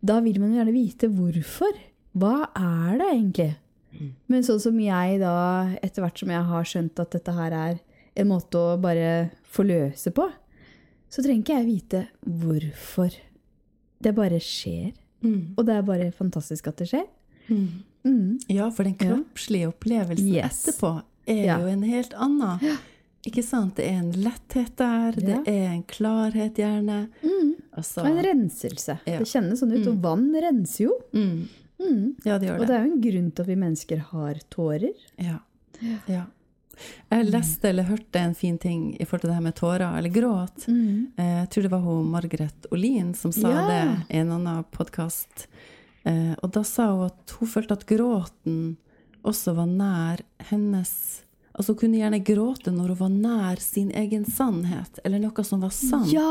[0.00, 1.80] da vil man jo gjerne vite hvorfor.
[2.20, 3.50] Hva er det egentlig?
[4.30, 5.34] Men sånn som jeg da,
[5.82, 7.80] etter hvert som jeg har skjønt at dette her er
[8.20, 10.26] en måte å bare forløse på,
[11.10, 13.14] så trenger ikke jeg vite hvorfor.
[14.00, 14.92] Det bare skjer.
[15.20, 15.56] Mm.
[15.58, 17.08] Og det er bare fantastisk at det skjer.
[17.50, 17.82] Mm.
[18.04, 18.38] Mm.
[18.48, 20.62] Ja, for den kroppslige opplevelsen Yes.
[20.68, 21.58] etterpå er Ja.
[21.60, 22.78] jo en helt annen.
[23.26, 23.74] Ikke sant?
[23.76, 27.08] Det er en letthet der, det er en klarhet gjerne.
[27.22, 27.54] Mm.
[27.76, 28.98] Altså, Og en renselse.
[29.06, 29.18] Ja.
[29.18, 29.86] Det kjennes sånn ut.
[29.86, 30.94] Og vann renser jo.
[31.12, 31.48] mm.
[31.80, 32.14] Mm.
[32.24, 32.60] Ja, det gjør det.
[32.60, 32.76] Og det.
[32.76, 34.92] er jo en grunn til at vi mennesker har tårer.
[35.18, 35.38] Ja.
[36.08, 36.24] ja.
[37.10, 40.10] Jeg leste eller hørte en fin ting i forhold til det her med tårer, eller
[40.10, 40.66] gråt.
[40.68, 43.66] Eh, Jeg tror det var hun Margaret Olin som sa Ja.
[43.68, 45.46] det i en annen podkast.
[46.06, 48.60] Og da sa hun at hun følte at gråten
[49.26, 50.92] også var nær hennes
[51.50, 55.60] Altså hun kunne gjerne gråte når hun var nær sin egen sannhet, eller noe som
[55.60, 56.08] var sant.
[56.14, 56.22] Ja!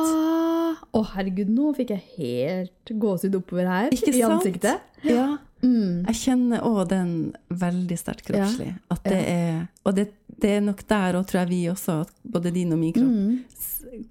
[0.96, 4.40] Å, herregud, nå fikk jeg helt gåsehud oppover her Ikke i sant?
[4.40, 4.80] ansiktet.
[5.06, 5.28] Ja.
[5.62, 6.06] Mm.
[6.08, 7.12] Jeg kjenner òg den
[7.52, 8.72] veldig sterkt kroppslig.
[8.90, 10.08] At det er, og det,
[10.40, 13.12] det er nok der òg, tror jeg vi også, at både din og min kropp
[13.20, 14.06] Mm.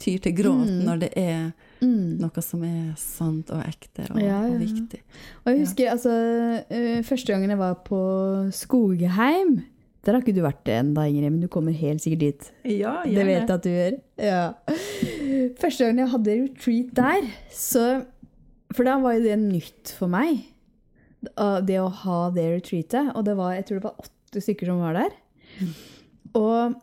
[0.00, 1.52] tyr til gråt når det er
[1.86, 2.18] Mm.
[2.20, 5.00] noe som er sant og ekte og, Ja, ja, og viktig.
[5.44, 6.12] Og jeg husker altså,
[6.70, 8.00] eh, første gangen jeg var på
[8.56, 9.56] Skogheim
[10.04, 12.50] Der har ikke du vært ennå, Ingrid, men du kommer helt sikkert dit.
[12.76, 13.96] Ja, Det vet jeg at du gjør.
[14.22, 14.42] Ja.
[15.58, 18.04] Første gangen jeg hadde retreat der, så
[18.74, 20.44] For da var jo det nytt for meg.
[21.66, 23.10] Det å ha det retreatet.
[23.16, 25.14] Og det var, jeg tror det var åtte stykker som var der.
[26.38, 26.74] Og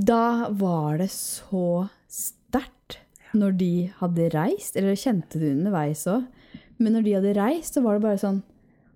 [0.00, 1.88] da var det så
[3.36, 4.76] når de hadde reist.
[4.78, 6.26] Eller kjente det underveis òg.
[6.80, 8.42] Men når de hadde reist, så var det bare sånn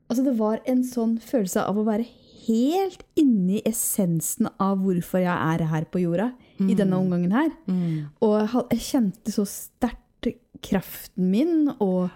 [0.04, 2.04] Altså, det var en sånn følelse av å være
[2.44, 6.26] helt inni essensen av hvorfor jeg er her på jorda
[6.60, 7.48] i denne omgangen her.
[7.64, 8.12] Mm.
[8.20, 10.28] Og jeg jeg kjente så sterkt
[10.64, 12.12] kraften min og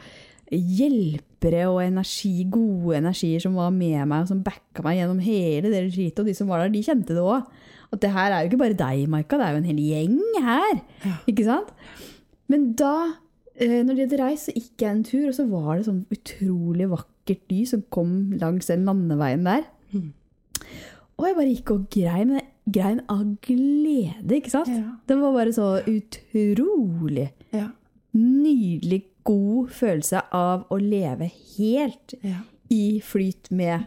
[0.52, 5.72] hjelpere og energi, gode energier som var med meg og som backa meg gjennom hele
[5.72, 6.22] det retreatet.
[6.22, 7.48] Og de som var der, de kjente det òg.
[7.92, 10.18] At det her er jo ikke bare deg, Maika, det er jo en hel gjeng
[10.44, 10.80] her.
[11.06, 11.14] Ja.
[11.30, 11.70] Ikke sant?
[12.48, 12.92] Men da,
[13.56, 16.02] eh, når de hadde reist, så gikk jeg en tur, og så var det sånn
[16.12, 19.64] utrolig vakkert lys som kom langs den landeveien der.
[19.92, 20.12] Mm.
[21.18, 22.48] Og jeg bare gikk og grein, men jeg
[22.78, 24.68] grein av glede, ikke sant?
[24.68, 24.92] Ja.
[25.08, 27.70] Det var bare så utrolig Ja.
[28.14, 32.40] nydelig, god følelse av å leve helt Ja.
[32.70, 33.86] i flyt med.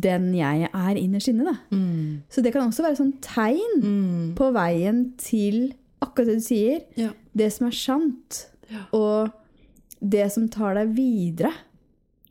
[0.00, 1.58] Den jeg er innerst inne.
[1.70, 2.22] Mm.
[2.30, 4.34] Så det kan også være sånn tegn Mm.
[4.34, 7.10] på veien til akkurat det du sier, Ja.
[7.34, 8.84] det som er sant, Ja.
[8.92, 9.30] og
[10.00, 11.52] det som tar deg videre.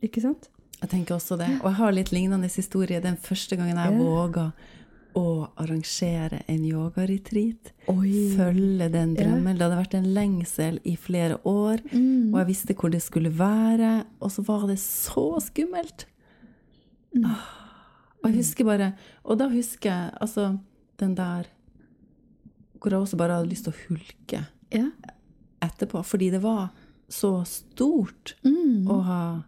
[0.02, 0.48] Ikke sant?
[0.80, 1.48] Jeg tenker også det.
[1.62, 3.98] Og jeg har litt lignende historie den første gangen jeg Ja.
[3.98, 4.52] våga
[5.16, 7.70] å arrangere en yogaretreat.
[7.86, 9.22] Følge den Ja.
[9.24, 9.56] drømmen.
[9.56, 12.34] Det hadde vært en lengsel i flere år, Mm.
[12.34, 14.04] og jeg visste hvor det skulle være.
[14.20, 16.04] Og så var det så skummelt.
[17.14, 17.24] Mm.
[17.24, 17.44] Ah,
[18.24, 18.92] Og jeg husker bare
[19.24, 20.58] Og da husker jeg altså
[20.98, 21.44] den der
[22.80, 24.88] Hvor jeg også bare hadde lyst til å hulke Ja.
[25.62, 26.02] etterpå.
[26.04, 26.70] Fordi det var
[27.08, 28.86] så stort Mm.
[28.88, 29.42] å ha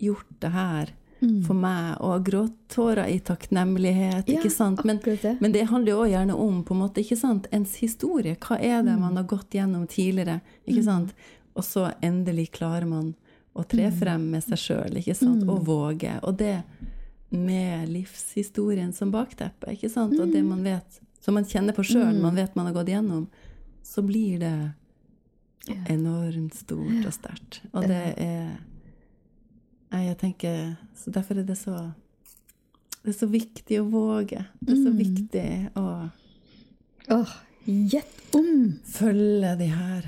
[0.00, 0.88] gjort det her
[1.22, 1.44] Mm.
[1.44, 4.82] for meg, og gråttårer i takknemlighet, Ja, ikke sant?
[4.84, 5.36] Men, det.
[5.40, 7.46] men det handler jo også gjerne om på en måte, ikke sant?
[7.52, 8.36] ens historie.
[8.36, 10.40] Hva er det man har gått gjennom tidligere?
[10.66, 11.12] ikke sant?
[11.54, 13.14] Og så endelig klarer man
[13.54, 15.46] å tre frem med seg sjøl, ikke sant?
[15.48, 16.18] Og våge.
[16.24, 16.62] Og det
[17.30, 20.16] med livshistorien som bakteppe, ikke sant?
[20.18, 23.26] Og det man vet, som man kjenner på sjøl, man vet man har gått gjennom,
[23.86, 24.54] så blir det
[25.92, 27.62] enormt stort og sterkt.
[27.72, 28.58] Og det er
[29.90, 30.58] Nei, jeg tenker
[30.94, 31.74] Så derfor er det så
[33.02, 34.44] Det er så viktig å våge.
[34.60, 35.46] Det er så viktig
[35.80, 35.86] å
[37.10, 37.32] Åh,
[37.66, 38.78] gjett om!
[38.86, 40.06] følge de her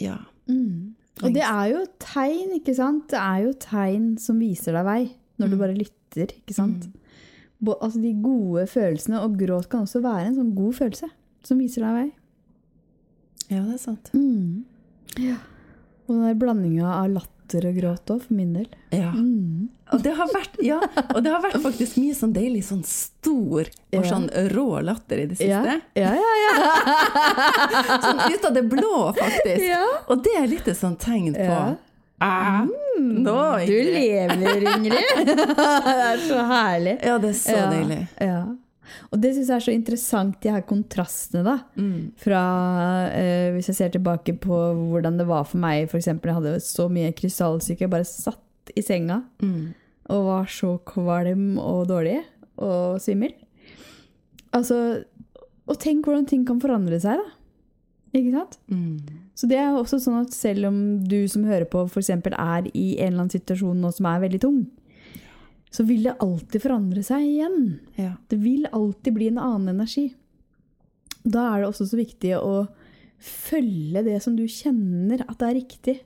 [0.00, 0.16] Ja.
[0.48, 0.94] Mm.
[1.22, 3.04] Og det er jo tegn, ikke sant?
[3.12, 5.02] Det er jo tegn som viser deg vei,
[5.40, 6.88] når du bare lytter, ikke sant?
[7.64, 11.08] Bo- Altså de gode følelsene, og gråt kan også være en sånn god følelse
[11.44, 12.08] som viser deg vei.
[13.52, 14.10] Ja, det er sant.
[15.20, 15.36] Ja.
[16.06, 18.66] Og den der blandinga av latter og gråt òg, for min del.
[18.92, 19.10] Ja.
[19.12, 19.68] Mm.
[19.92, 20.78] Og det har vært, ja,
[21.14, 24.02] og det har vært faktisk mye sånn deilig sånn stor og Ja.
[24.08, 25.48] sånn rå latter i det siste.
[25.52, 26.14] ja, ja.
[26.16, 26.54] ja.
[28.04, 29.64] Sånn ut av det blå, faktisk.
[29.68, 29.84] Ja.
[30.08, 31.58] Og det er litt et sånt tegn på.
[32.20, 32.66] Ah,
[33.00, 35.26] Nå, Du lever, Ingrid!
[35.26, 36.98] det er så herlig.
[37.02, 37.70] Ja, det er så ja.
[37.72, 37.98] deilig.
[38.22, 38.42] Ja.
[39.10, 41.54] Og det syns jeg er så interessant, de her kontrastene, da.
[41.80, 42.12] Mm.
[42.20, 42.42] Fra
[43.10, 44.58] eh, Hvis jeg ser tilbake på
[44.92, 46.06] hvordan det var for meg, f.eks.
[46.12, 49.72] Jeg hadde så mye krystallsyke, jeg bare satt i senga Mm.
[50.14, 52.20] og var så kvalm og dårlig
[52.56, 53.32] og svimmel.
[54.54, 55.02] Altså
[55.66, 57.32] Og tenk hvordan ting kan forandre seg, da.
[58.14, 58.58] Ikke sant?
[58.70, 59.23] Mm.
[59.34, 60.76] Så det er også sånn at selv om
[61.10, 62.10] du som hører på f.eks.
[62.10, 64.60] er i en eller annen situasjon nå som er veldig tung,
[65.74, 67.80] så vil det alltid forandre seg igjen.
[67.98, 68.12] Ja.
[68.30, 70.12] Det vil alltid bli en annen energi.
[71.24, 72.68] Da er det også så viktig å
[73.24, 75.96] følge det som du kjenner at det er riktig.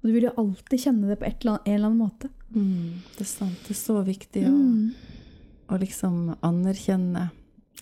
[0.00, 2.30] Og du vil jo alltid kjenne det på et eller annet, en eller annen måte.
[2.50, 3.02] Mm.
[3.16, 3.62] Det er sant.
[3.66, 4.92] Det er så viktig å, Mm.
[5.70, 7.30] å liksom anerkjenne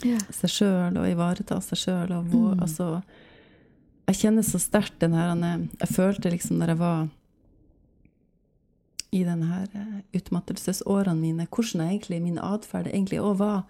[0.04, 0.18] Ja.
[0.30, 2.10] seg sjøl og ivareta seg sjøl.
[2.18, 2.60] Og vår, Mm.
[2.60, 3.02] altså,
[4.06, 5.34] jeg kjenner så sterkt den her
[5.80, 7.08] Jeg følte liksom når jeg var
[9.14, 13.60] i den her eh, utmattelsesårene mine, hvordan jeg egentlig, min atferd egentlig òg var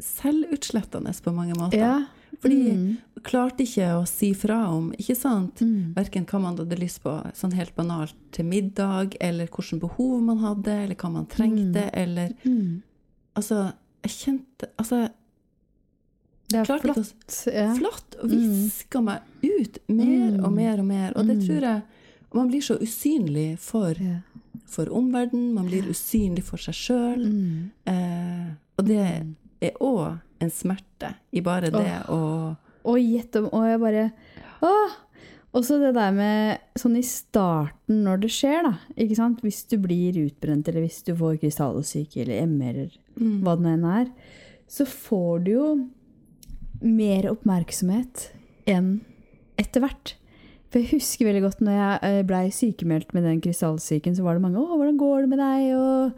[0.00, 1.78] selvutslettende på mange måter.
[1.78, 2.04] Ja.
[2.40, 2.96] Fordi Mm.
[3.16, 5.94] jeg klarte ikke å si fra om ikke sant, Mm.
[5.94, 10.38] verken hva man hadde lyst på sånn helt banalt til middag, eller hvilke behov man
[10.38, 12.82] hadde, eller hva man trengte, eller Mm.
[13.36, 13.72] Altså,
[14.04, 15.08] jeg kjente Altså,
[16.48, 17.46] Det er Klart flott.
[17.54, 17.70] Ja.
[17.74, 20.54] flatt og viska meg ut mer og Mm.
[20.54, 21.12] mer og mer.
[21.16, 21.46] Og det Mm.
[21.46, 21.82] tror jeg
[22.34, 23.94] Man blir så usynlig for,
[24.66, 27.24] for omverdenen, man blir usynlig for seg sjøl.
[27.24, 27.70] Mm.
[27.86, 29.26] Eh, og det
[29.62, 34.12] er òg en smerte i bare det å Og gjett om Og jeg bare
[34.62, 34.90] Åh!
[35.54, 38.72] Også det der med sånn i starten når det skjer, da.
[38.98, 39.40] Ikke sant?
[39.40, 43.42] Hvis du blir utbrent, eller hvis du får krystallsyke eller ME, eller Mm.
[43.42, 44.12] hva det nå enn er,
[44.66, 45.88] så får du jo
[46.82, 48.30] mer oppmerksomhet
[48.70, 49.00] enn
[49.60, 50.14] etter hvert.
[50.74, 54.42] For jeg husker veldig godt når jeg blei sykemeldt med den krystallsyken, så var det
[54.42, 56.12] mange 'Å, hvordan går det med deg?' og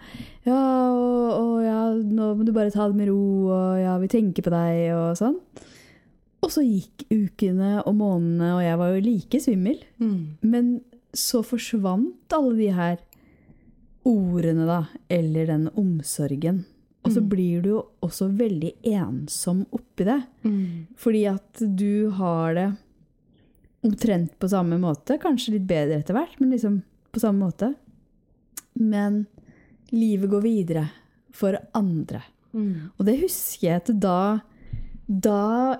[0.46, 0.62] 'Ja,
[0.96, 4.40] og, og ja, nå må du bare ta det med ro', og 'ja, vi tenker
[4.40, 5.36] på deg', og sånn.
[6.40, 9.78] Og så gikk ukene og månedene, og jeg var jo like svimmel.
[10.00, 10.38] Mm.
[10.40, 10.80] Men
[11.12, 12.96] så forsvant alle de her
[14.06, 16.64] ordene, da, eller den omsorgen.
[17.06, 17.28] Og så Mm.
[17.30, 20.18] blir du jo også veldig ensom oppi det.
[20.44, 20.86] Mm.
[20.98, 22.66] Fordi at du har det
[23.86, 25.18] omtrent på samme måte.
[25.22, 26.80] Kanskje litt bedre etter hvert, men liksom
[27.12, 27.74] på samme måte.
[28.74, 29.26] Men
[29.92, 30.88] livet går videre
[31.36, 32.22] for andre.
[32.52, 32.90] Mm.
[32.98, 34.40] Og det husker jeg at da
[35.08, 35.76] Da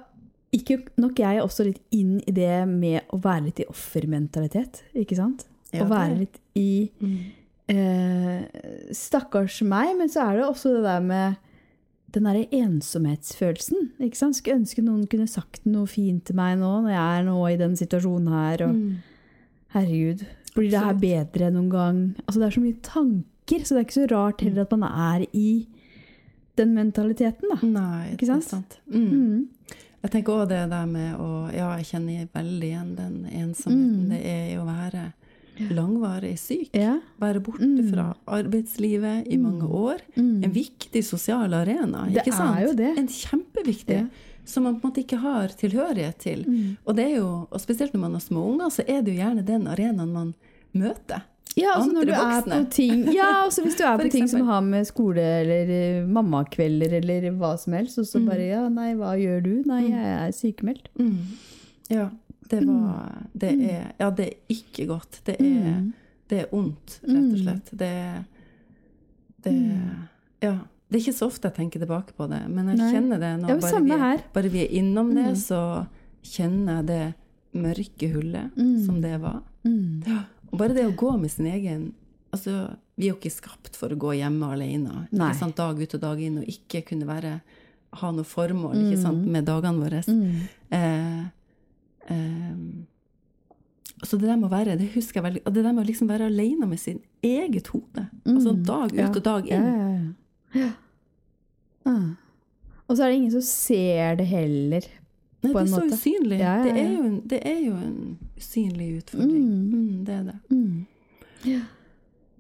[0.55, 4.85] gikk jo nok jeg også litt inn i det med å være litt i offermentalitet.
[4.95, 5.43] Ikke sant?
[5.75, 7.17] Ja, å være litt i Mm.
[7.69, 8.45] Eh,
[8.95, 11.37] Stakkars meg, men så er det også det der med
[12.17, 13.91] den derre ensomhetsfølelsen.
[14.01, 14.39] Ikke sant?
[14.39, 17.57] Skulle ønske noen kunne sagt noe fint til meg nå, når jeg er nå i
[17.61, 18.63] den situasjonen her.
[18.69, 18.97] Og Mm.
[19.75, 20.25] herregud,
[20.55, 21.99] blir det her bedre noen gang?
[22.27, 24.83] Altså Det er så mye tanker, så det er ikke så rart heller at man
[25.23, 25.67] er i
[26.57, 27.59] den mentaliteten, da.
[27.67, 28.49] Nei, Ikke det er sant?
[28.49, 28.79] sant.
[28.91, 29.11] Mm.
[29.11, 29.49] Mm.
[30.03, 34.09] Jeg tenker òg det der med å Ja, jeg kjenner veldig igjen den ensomheten Mm.
[34.09, 35.13] det er i å være
[35.71, 36.71] langvarig syk.
[36.75, 36.99] Ja.
[37.21, 37.91] Være borte Mm.
[37.93, 40.01] fra arbeidslivet i mange år.
[40.17, 40.45] Mm.
[40.45, 42.81] En viktig sosial arena, Det ikke sant?
[42.99, 44.01] En kjempeviktig.
[44.03, 44.07] Ja.
[44.45, 46.45] Som man på en måte ikke har tilhørighet til.
[46.47, 46.77] Mm.
[46.87, 49.23] Og, det er jo, og spesielt når man har små unger, så er det jo
[49.25, 50.35] gjerne den arenaen man
[50.73, 51.23] møter.
[51.57, 54.43] Ja, altså når du er på ting Ja, altså hvis du er på ting som
[54.47, 58.27] har med skole eller eh, mammakvelder eller hva som helst, og så Mm.
[58.29, 59.63] bare Ja, nei, hva gjør du?
[59.65, 60.89] Nei, jeg er sykemeldt.
[60.99, 61.17] Mm.
[61.89, 62.11] Ja,
[62.49, 65.21] det var Det er Ja, det er ikke godt.
[65.25, 65.93] Det er, Mm.
[66.29, 67.43] det er ondt, rett og Mm.
[67.43, 67.71] slett.
[67.77, 68.25] Det,
[69.43, 69.53] det
[70.43, 70.59] Ja.
[70.89, 72.93] Det er ikke så ofte jeg tenker tilbake på det, men jeg Nei.
[72.95, 73.49] kjenner det nå.
[73.49, 75.35] Ja, bare, vi, bare vi er innom det, Mm.
[75.35, 75.87] så
[76.23, 77.15] kjenner jeg det
[77.55, 78.87] mørke hullet Mm.
[78.87, 79.43] som det var.
[79.65, 80.07] Mm.
[80.07, 80.23] Ja.
[80.53, 81.93] Og bare det å gå med sin egen
[82.33, 86.01] Altså, vi er jo ikke skapt for å gå hjemme alene sant, dag ut og
[86.01, 87.41] dag inn og ikke kunne være,
[87.95, 90.03] ha noe formål sant, med dagene våre.
[90.05, 90.33] Mm.
[90.71, 91.25] Eh,
[92.11, 92.87] ehm,
[94.05, 95.89] så det der med å være det husker jeg veldig, og det der med å
[95.89, 98.09] liksom være alene med sin eget hode.
[98.27, 98.65] Altså Mm.
[98.65, 99.09] dag ut Ja.
[99.09, 99.65] og dag inn.
[99.65, 99.89] ja,
[100.55, 100.61] ja.
[100.61, 100.71] ja.
[101.87, 102.15] Ah.
[102.89, 104.83] Og så er det ingen som ser det heller.
[105.43, 105.95] Nei, på det er så måte.
[105.97, 106.39] usynlig.
[106.39, 109.45] Ja, ja, Det, er jo en, det er jo en usynlig utfordring.
[109.47, 109.73] Mm.
[109.73, 110.39] Mm, det er det.
[110.51, 110.87] Mm.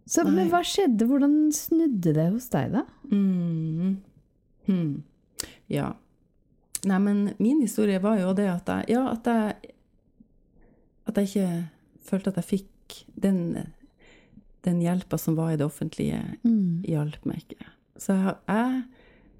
[0.06, 1.06] Så, men hva skjedde?
[1.06, 2.82] Hvordan snudde det hos deg, da?
[3.10, 3.96] Mm.
[4.66, 5.02] Hmm.
[5.68, 5.92] Ja.
[6.86, 9.72] Nei, men min historie var jo det at jeg Ja, at jeg
[11.06, 11.68] At jeg ikke
[12.06, 13.40] følte at jeg fikk den,
[14.66, 16.82] den hjelpa som var i det offentlige, Mm.
[16.86, 17.66] hjalp meg ikke.
[17.98, 18.84] Så jeg, jeg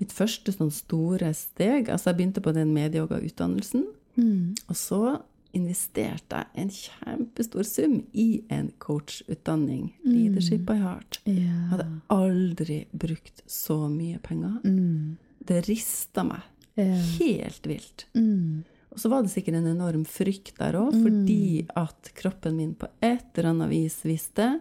[0.00, 4.54] Mitt første sånn store steg Altså, jeg begynte på den medieyoga-utdannelsen, Mm.
[4.68, 5.22] og så
[5.54, 9.92] investerte jeg en kjempestor sum i en coachutdanning.
[10.04, 11.18] Leadership by heart.
[11.26, 14.60] Jeg hadde aldri brukt så mye penger.
[14.64, 15.16] Mm.
[15.46, 16.42] Det rista meg.
[16.76, 18.06] Helt vilt.
[18.14, 18.64] Mm.
[18.92, 22.88] Og så var det sikkert en enorm frykt der òg, fordi at kroppen min på
[23.04, 24.60] et eller annet vis visste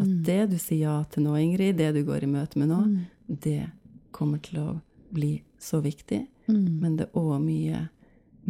[0.00, 2.80] at det du sier ja til nå, Ingrid, det du går i møte med nå,
[3.28, 3.70] det
[4.12, 4.80] kommer til å
[5.12, 6.26] bli så viktig.
[6.48, 6.80] Mm.
[6.80, 7.88] Men det er òg mye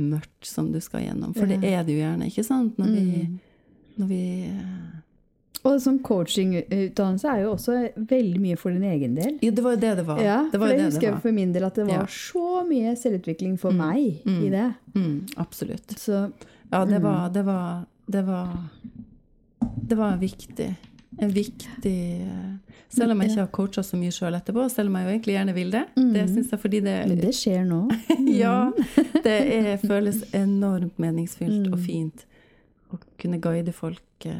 [0.01, 1.35] mørkt som du skal gjennom.
[1.35, 2.79] For det er det jo gjerne, ikke sant?
[2.79, 3.38] Når vi, Mm.
[3.99, 5.01] når vi eh,
[5.64, 7.75] Og sånn coachingutdannelse er jo også
[8.09, 9.35] veldig mye for din egen del.
[9.44, 10.20] Ja, det var jo det det var.
[10.25, 11.85] Ja, det for var det jo det husker det jeg for min del at det
[11.87, 12.07] var Ja.
[12.07, 13.77] så mye selvutvikling for Mm.
[13.77, 14.42] meg Mm.
[14.46, 14.75] i det.
[14.94, 15.87] Mm, absolutt.
[15.99, 16.33] Så
[16.73, 17.03] Ja, det Mm.
[17.03, 18.49] var, det var Det var
[19.88, 20.77] Det var viktig.
[21.20, 22.57] En viktig eh,
[22.88, 25.35] Selv om jeg ikke har coacha så mye sjøl etterpå, selv om jeg jo egentlig
[25.37, 25.85] gjerne vil det.
[25.94, 26.29] Det Mm.
[26.29, 27.88] syns jeg fordi det Men det skjer nå.
[28.42, 28.70] Ja.
[29.23, 31.85] Det er, føles enormt meningsfylt og Mm.
[31.85, 32.25] fint
[32.92, 34.33] å kunne guide folk eh,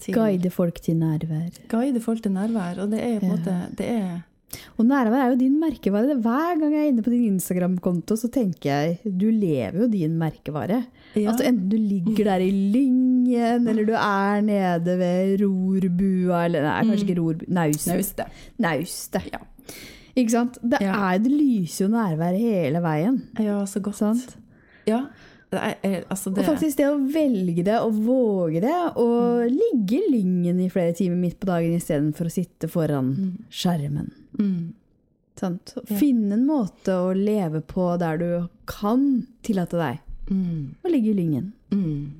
[0.00, 1.50] til Guide folk til nærvær.
[1.68, 2.78] Guide folk til nærvær.
[2.82, 3.36] Og det er på en Ja.
[3.36, 4.22] måte Det er
[4.78, 6.14] Og nærvær er jo din merkevare.
[6.24, 10.14] Hver gang jeg er inne på din Instagram-konto, så tenker jeg du lever jo din
[10.18, 10.84] merkevare.
[11.16, 16.62] ja, Altså Enten du ligger der i lyngen, eller du er nede ved rorbua, eller
[16.62, 18.26] nei, kanskje ikke Rorbua naustet.
[18.58, 19.20] Nauste.
[19.32, 19.38] Ja.
[20.16, 20.58] Ikke sant?
[20.62, 23.22] Det, er, det lyser jo nærvær hele veien.
[23.38, 23.96] Ja, så godt.
[24.00, 24.36] Sant?
[24.86, 25.02] Ja.
[25.50, 29.54] Er, er, altså det Og faktisk det å velge det og våge det, og Mm.
[29.54, 33.38] ligge i lyngen i flere timer midt på dagen istedenfor å sitte foran Mm.
[33.50, 34.10] skjermen.
[34.38, 34.72] mm,
[35.36, 35.72] Sant?
[35.88, 35.96] Ja.
[35.96, 39.98] Finne en måte å leve på der du kan tillate deg
[40.30, 41.52] mm, å ligge i lyngen.
[41.70, 42.10] mm.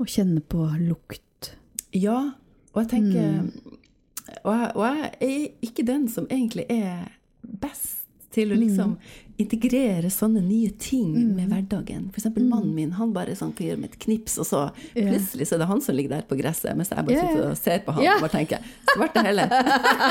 [0.00, 1.54] Og kjenne på lukt.
[1.92, 2.32] Ja,
[2.74, 3.52] og jeg tenker Mm.
[4.44, 7.08] og, jeg, og jeg er ikke den som egentlig er
[7.60, 8.02] best
[8.32, 8.96] til å liksom
[9.40, 12.04] integrere sånne nye ting med hverdagen.
[12.12, 14.60] For eksempel mannen min, han bare sånn kan gjøre med et knips, og så
[14.94, 15.08] yeah.
[15.08, 17.56] plutselig så er det han som ligger der på gresset, mens jeg bare sitter og
[17.58, 18.20] ser på han yeah.
[18.20, 19.50] og bare tenker svarte heller.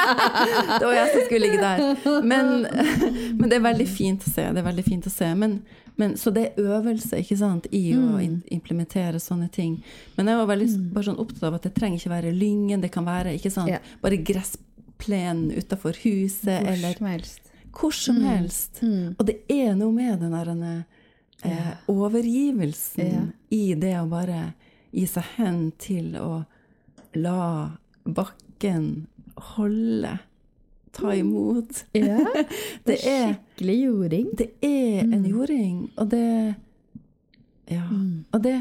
[0.79, 2.19] det var jeg som skulle ligge der.
[2.27, 2.51] Men,
[3.39, 4.49] men det er veldig fint å se.
[4.49, 5.31] Det er veldig fint å se.
[5.39, 5.55] Men,
[6.01, 9.79] men, så det er øvelse ikke sant, i å in implementere sånne ting.
[10.17, 12.83] Men jeg var veldig bare sånn opptatt av at det trenger ikke være lyngen.
[12.83, 17.52] Det kan være ikke sant, bare gressplenen utafor huset, Hvor eller helst.
[17.73, 18.81] Hvor som helst.
[18.83, 19.15] Mm.
[19.19, 20.51] Og det er noe med den der
[21.43, 23.23] eh, overgivelsen Ja.
[23.49, 24.53] i det å bare
[24.93, 26.43] gi seg hen til å
[27.15, 27.71] la
[28.05, 29.07] bakken
[29.55, 30.19] holde,
[30.93, 31.83] ta imot.
[31.97, 32.19] Ja,
[32.87, 34.27] Det er, skikkelig jording.
[34.37, 36.55] det er en jording, og det
[37.71, 37.85] Ja.
[38.33, 38.57] Og, det,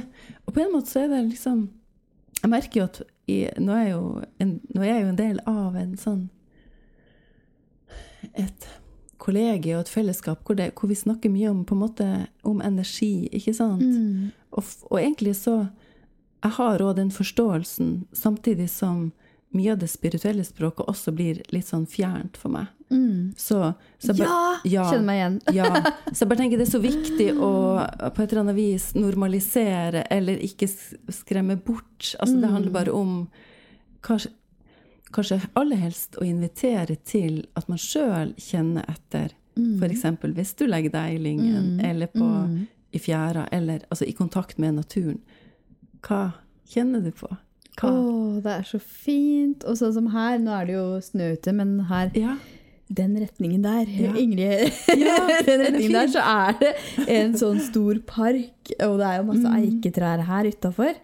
[0.46, 1.64] og på en måte så er det liksom
[2.42, 5.40] Jeg merker jo at i, nå, er jo en, nå er jeg jo en del
[5.46, 6.22] av en sånn
[8.38, 8.66] et
[9.22, 12.08] kollegie og et fellesskap hvor, det, hvor vi snakker mye om, på en måte,
[12.48, 13.82] om energi, ikke sant?
[13.86, 14.30] Mm.
[14.52, 15.68] Og, og egentlig så
[16.42, 19.12] Jeg har òg den forståelsen, samtidig som
[19.54, 22.66] mye av det spirituelle språket også blir litt sånn fjernt for meg.
[22.90, 23.34] Mm.
[23.38, 23.60] Så,
[24.02, 24.48] så bare- Ja!
[24.64, 24.86] ja.
[24.90, 25.36] Kjenner meg igjen.
[25.54, 25.68] ja,
[26.12, 27.50] så jeg bare tenker det er så viktig å
[28.16, 30.66] på et eller annet vis normalisere eller ikke
[31.14, 32.10] skremme bort.
[32.18, 33.14] Altså det handler bare om
[34.02, 34.32] kanskje,
[35.12, 39.34] kanskje aller helst å invitere til at man sjøl kjenner etter.
[39.52, 42.28] For eksempel hvis du legger deg i lyngen eller på,
[42.92, 45.18] i fjæra, eller altså i kontakt med naturen.
[46.02, 46.32] Hva
[46.72, 47.28] kjenner du på?
[47.88, 49.64] Å, det er så fint.
[49.64, 52.36] Og sånn som her, nå er det jo snø ute, men her Ja.
[52.94, 54.12] Den retningen der, Ja.
[54.18, 55.16] Ingrid, Ja,
[55.48, 56.72] den retningen der, så er det
[57.08, 59.58] en sånn stor park, og det er jo masse Mm.
[59.60, 60.94] eiketrær her utafor.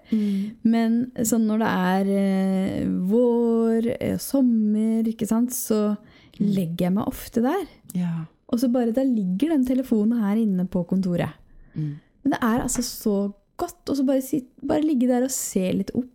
[0.64, 5.96] Men sånn når det er eh, vår, eh, sommer, ikke sant, så
[6.38, 7.64] legger jeg meg ofte der.
[7.94, 8.24] ja.
[8.48, 11.34] Og så bare, da ligger den telefonen her inne på kontoret.
[11.76, 11.98] Mm.
[12.24, 13.16] Men det er altså så
[13.60, 14.22] godt å bare,
[14.64, 16.06] bare ligge der og se litt opp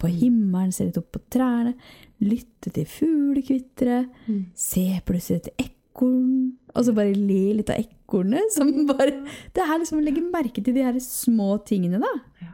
[0.00, 1.74] på himmelen, se litt opp på trærne,
[2.20, 4.46] lytte til fuglekvitre, Mm.
[4.54, 8.50] se plutselig et ekorn, og så bare le litt av ekornet.
[8.54, 9.10] Som bare,
[9.54, 12.12] det er liksom å legge merke til de her små tingene, da.
[12.42, 12.52] Ja.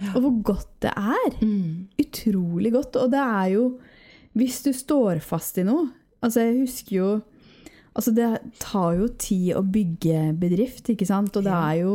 [0.00, 0.10] Ja.
[0.14, 1.36] Og hvor godt det er.
[1.40, 1.86] Mm.
[1.98, 2.96] Utrolig godt.
[3.00, 3.78] Og det er jo
[4.36, 5.86] Hvis du står fast i noe
[6.22, 7.22] Altså, jeg husker jo
[7.96, 8.26] Altså, det
[8.60, 11.34] tar jo tid å bygge bedrift, ikke sant?
[11.40, 11.94] Og det er jo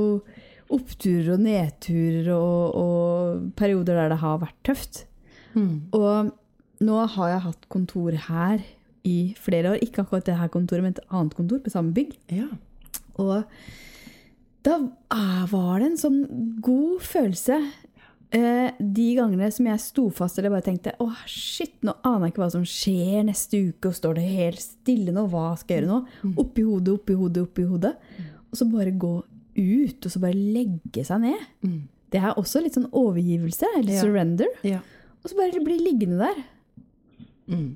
[0.73, 5.03] oppturer og nedturer og, og perioder der det har vært tøft.
[5.53, 5.93] Mm.
[5.93, 6.31] Og
[6.81, 8.63] nå har jeg hatt kontor her
[9.07, 9.83] i flere år.
[9.85, 12.15] Ikke akkurat det her kontoret, men et annet kontor på samme bygg.
[12.33, 12.49] Ja.
[13.21, 13.45] Og
[14.65, 14.77] da
[15.13, 16.19] ah, var det en sånn
[16.61, 17.57] god følelse.
[18.31, 22.33] Eh, de gangene som jeg sto fast eller bare tenkte å shit, nå aner jeg
[22.35, 25.83] ikke hva som skjer neste uke, og står det helt stille nå, hva skal jeg
[25.83, 26.35] gjøre nå?
[26.45, 27.91] Oppi hodet, oppi hodet, oppi hodet.
[28.51, 29.17] Og så bare gå
[29.57, 31.43] ut, og så bare legge seg ned.
[31.65, 31.81] Mm.
[32.11, 34.01] Det er også litt sånn overgivelse, eller Ja.
[34.05, 34.47] surrender.
[34.63, 34.79] Ja.
[35.23, 36.43] Og så bare bli liggende der.
[37.51, 37.69] Mm.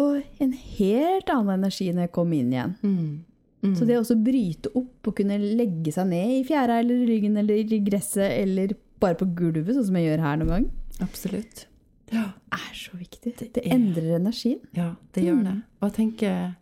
[0.00, 2.74] Og en helt annen energi når jeg kom inn igjen.
[2.82, 3.24] Mm.
[3.62, 3.74] Mm.
[3.76, 7.58] Så det å bryte opp og kunne legge seg ned i fjæra eller ryggen eller
[7.60, 10.70] i gresset eller bare på gulvet, sånn som jeg gjør her noen gang,
[11.00, 11.66] Absolutt.
[12.12, 12.32] Ja.
[12.52, 13.34] er så viktig.
[13.38, 14.58] Det, det endrer energien.
[14.76, 15.44] Ja, det gjør Mm.
[15.44, 15.56] det.
[15.80, 16.54] Og jeg tenker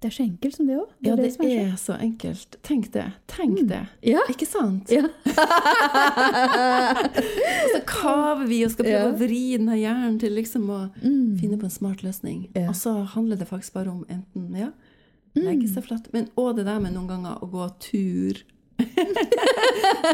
[0.00, 0.88] Det er så enkelt som det òg.
[1.04, 2.56] Ja, det er så enkelt.
[2.64, 3.02] Tenk det.
[3.28, 3.82] Tenk det.
[4.02, 4.18] Ja.
[4.32, 4.88] Ikke sant?
[4.90, 5.02] Ja.
[7.60, 9.10] Og så kaver vi og skal prøve Ja.
[9.10, 11.38] å vri denne hjernen til liksom å Mm.
[11.40, 12.48] finne på en smart løsning.
[12.68, 14.70] Og så handler det faktisk bare om enten ja,
[15.36, 18.42] legge seg flatt, men òg det der med noen ganger å gå tur.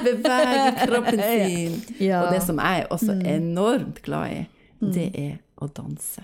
[0.04, 1.82] Bevege kroppen sin.
[2.00, 2.24] Ja.
[2.26, 3.26] Og det som jeg er også Mm.
[3.26, 4.46] enormt glad i,
[4.80, 6.22] det er å danse.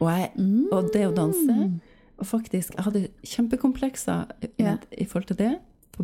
[0.00, 0.68] Og, jeg, Mm.
[0.72, 1.80] og det å danse
[2.24, 4.26] faktisk, jeg hadde kjempekomplekser
[4.58, 4.76] Ja.
[4.98, 5.58] i forhold til det
[5.92, 6.02] på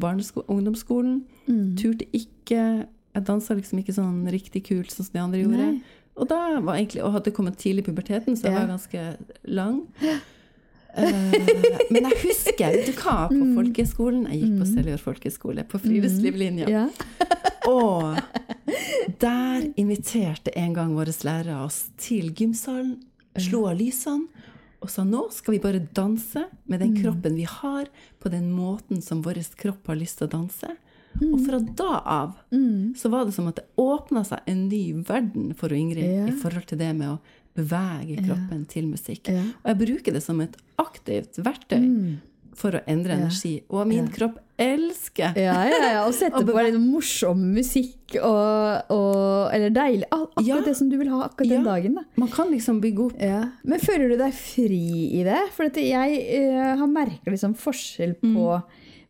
[0.48, 1.24] ungdomsskolen.
[1.46, 1.76] Mm.
[1.76, 5.56] Turte ikke Jeg dansa liksom ikke sånn riktig kult sånn som de andre gjorde.
[5.72, 5.82] Nei.
[6.16, 8.58] Og da var egentlig, og hadde kommet tidlig i puberteten, så jeg Ja.
[8.66, 9.86] var ganske lang.
[10.98, 11.02] uh,
[11.90, 13.54] men jeg husker, vet du hva, på Mm.
[13.56, 16.68] folkeskolen Jeg gikk på Seljord folkeskole, på friluftslivlinja.
[16.68, 16.88] Ja.
[17.68, 18.16] Og
[19.20, 22.98] der inviterte en gang våre lærere oss til gymsalen,
[23.38, 24.26] slo av lysene
[24.80, 27.88] og sa nå skal vi bare danse med den kroppen vi har,
[28.20, 30.70] på den måten som vår kropp har lyst til å danse.
[31.18, 32.94] Og fra da av Mm.
[32.96, 36.28] så var det som at det åpna seg en ny verden for Ingrid yeah.
[36.28, 37.18] i forhold til det med å
[37.58, 39.28] bevege kroppen til musikk.
[39.28, 39.50] Yeah.
[39.64, 42.20] Og jeg bruker det som et aktivt verktøy Mm.
[42.58, 43.54] For å endre energi.
[43.70, 44.12] Og min Ja.
[44.16, 46.00] kropp elsker Ja, ja, ja.
[46.06, 50.08] Og sette på litt morsom musikk og, og Eller deilig.
[50.10, 50.60] Ak- Akkurat Ja.
[50.66, 51.94] det som du vil ha akkurat den dagen.
[52.00, 52.02] da.
[52.16, 53.44] Man kan liksom bygge opp Ja.
[53.64, 54.82] Men føler du deg fri
[55.20, 55.38] i det?
[55.54, 56.18] For jeg
[56.50, 58.60] uh, har merka liksom forskjell på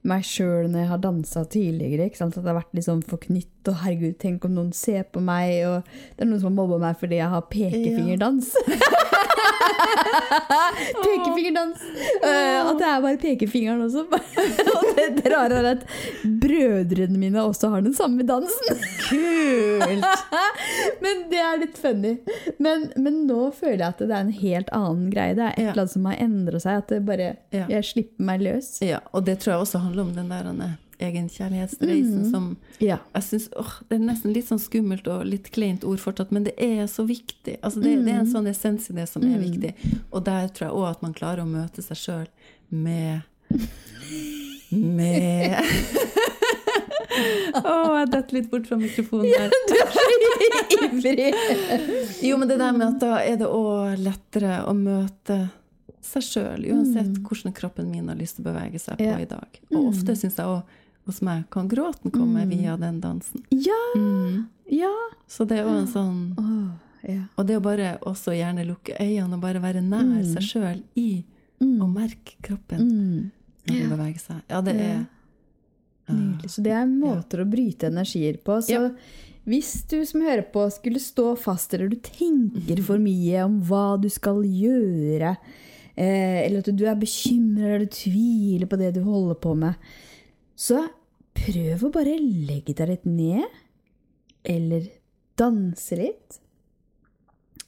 [0.09, 2.07] meg sjøl når jeg har dansa tidligere.
[2.21, 3.49] At det har vært liksom forknytt.
[3.69, 5.65] Og herregud, tenk om noen ser på meg.
[5.67, 5.83] Og
[6.17, 8.53] det er noen som har mobba meg fordi jeg har pekefingerdans.
[11.05, 11.83] Pekefingerdans!
[12.23, 14.05] Uh, at det er bare pekefingeren også.
[14.75, 15.85] og det, rare er at
[16.43, 18.83] brødrene mine også har den samme dansen.
[19.09, 20.05] Kult!
[21.05, 22.17] Men det er litt funny.
[22.59, 25.37] Men, men nå føler jeg at det er en helt annen greie.
[25.39, 26.83] Det er et eller annet som har endra seg.
[26.83, 28.71] At det bare, jeg slipper meg løs.
[28.85, 32.31] Ja, og det tror jeg også handler om den der Anne, egenkjærlighetsreisen mm.
[32.31, 32.99] som Ja.
[33.15, 36.45] jeg synes, åh, Det er nesten litt sånn skummelt og litt kleint ord fortsatt, men
[36.45, 37.59] det er så viktig.
[37.63, 38.33] Altså det, det er en Mhm.
[38.33, 39.75] sånn essens i det som er viktig.
[40.13, 42.27] Og der tror jeg òg at man klarer å møte seg sjøl
[42.71, 43.23] med
[44.71, 45.57] Med
[47.59, 49.51] Å, jeg detter litt bort fra mikrofonen der.
[50.79, 51.33] Ivrig.
[52.23, 55.39] Jo, men det der med at da er det òg lettere å møte
[56.05, 59.17] seg sjøl, uansett hvordan kroppen min har lyst til å bevege seg på Ja.
[59.19, 59.59] i dag.
[59.73, 60.63] Og ofte syns jeg òg
[61.09, 63.43] hos meg kan gråten komme via den dansen.
[63.51, 64.47] Ja, Mm.
[64.71, 64.93] ja.
[65.27, 66.71] Så det er jo en sånn oh,
[67.09, 67.25] ja.
[67.37, 71.25] Og det å bare også gjerne lukke øynene og bare være nær seg sjøl i
[71.61, 71.81] Mm.
[71.83, 73.31] og merke kroppen Mm.
[73.67, 74.43] når den beveger seg.
[74.49, 75.07] Ja, det er
[76.09, 76.49] Nydelig.
[76.49, 78.63] Så det er måter å bryte energier på.
[78.65, 78.91] Så Ja.
[79.47, 84.01] hvis du som hører på skulle stå fast, eller du tenker for mye om hva
[84.01, 85.37] du skal gjøre,
[85.97, 89.75] eh, eller at du er bekymra eller du tviler på det du holder på med,
[90.57, 90.89] så
[91.47, 93.45] prøv å bare legge deg litt ned.
[94.49, 94.87] Eller
[95.39, 96.39] danse litt.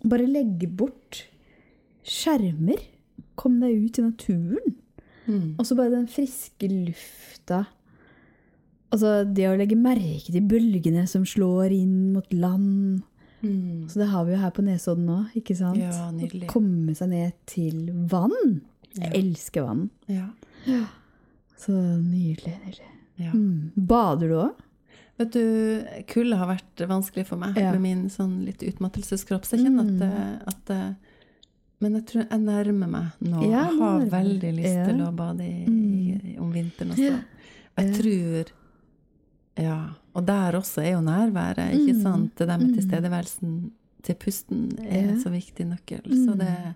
[0.04, 1.24] Bare legge bort
[2.06, 2.80] skjermer.
[3.40, 4.76] Kom deg ut i naturen.
[5.26, 5.54] mm.
[5.58, 7.66] Og så bare den friske lufta.
[8.90, 13.02] Altså det å legge merke til bølgene som slår inn mot land.
[13.40, 13.86] Mm.
[13.88, 15.78] Så det har vi jo her på Nesodden nå, ikke sant?
[15.80, 16.48] Ja, nydelig.
[16.48, 18.60] Å komme seg ned til vann.
[18.98, 19.12] Jeg Ja.
[19.20, 19.84] elsker vann.
[20.10, 20.26] Ja.
[21.56, 22.56] Så nydelig.
[22.66, 22.88] nydelig.
[23.20, 23.30] Ja.
[23.32, 23.70] Mm.
[23.76, 24.54] Bader du òg?
[25.20, 27.72] Vet du, kulde har vært vanskelig for meg Ja.
[27.72, 29.44] med min sånn litt utmattelseskropp.
[29.44, 30.96] Så jeg kjenner at, at
[31.82, 33.42] Men jeg tror jeg nærmer meg nå.
[33.50, 34.86] Ja, jeg har veldig lyst Ja.
[34.86, 37.22] til å bade i, i, om vinteren også.
[37.78, 38.46] Jeg tror
[39.56, 39.78] Ja.
[40.14, 42.02] Og der også er jo nærværet, ikke Mm.
[42.02, 42.36] sant?
[42.36, 42.74] Det der med Mm.
[42.78, 43.70] tilstedeværelsen
[44.02, 46.02] til pusten er en så viktig nøkkel.
[46.08, 46.38] Så Mm.
[46.38, 46.74] det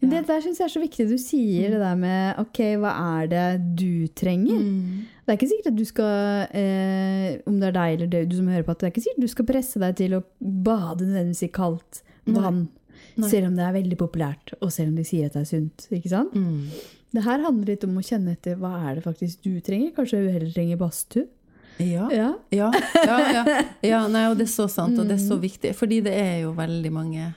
[0.00, 1.08] Men Det der syns jeg er så viktig.
[1.10, 3.46] Du sier det der med OK, hva er det
[3.78, 4.58] du trenger?
[4.62, 5.06] Mm.
[5.26, 8.36] Det er ikke sikkert at du skal, eh, om det er deg eller det, du
[8.38, 11.04] som hører på, at det er ikke sikkert du skal presse deg til å bade
[11.04, 12.68] nødvendigvis i kaldt vann.
[13.18, 13.28] Nei.
[13.28, 15.88] Selv om det er veldig populært, og selv om de sier at det er sunt.
[15.90, 16.32] ikke sant?
[16.38, 16.70] Mm.
[17.14, 19.92] Det her handler litt om å kjenne etter hva er det faktisk du trenger.
[19.96, 21.26] Kanskje du heller trenger badstue?
[21.78, 22.08] Ja.
[22.10, 22.30] Ja.
[22.52, 22.70] Ja,
[23.06, 23.44] ja, ja.
[23.86, 25.28] ja nei, og det er så sant, og det er Mm.
[25.28, 25.74] så viktig.
[25.78, 27.28] Fordi det er jo veldig mange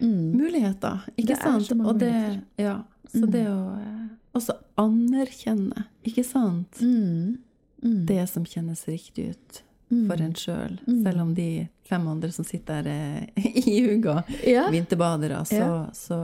[0.00, 0.32] Mm.
[0.36, 1.72] muligheter, ikke Det sant?
[1.72, 3.30] og det, ja, så Mm.
[3.32, 6.80] det å eh, også anerkjenne, ikke sant?
[6.80, 7.38] Mm.
[7.82, 8.06] Mm.
[8.06, 10.06] Det som kjennes riktig ut Mm.
[10.06, 10.78] for en sjøl.
[10.86, 11.02] Mm.
[11.02, 13.26] Selv om de fem andre som sitter der er
[13.66, 14.66] i huga, ja.
[14.70, 15.86] vinterbadere, så, Ja.
[15.94, 16.18] så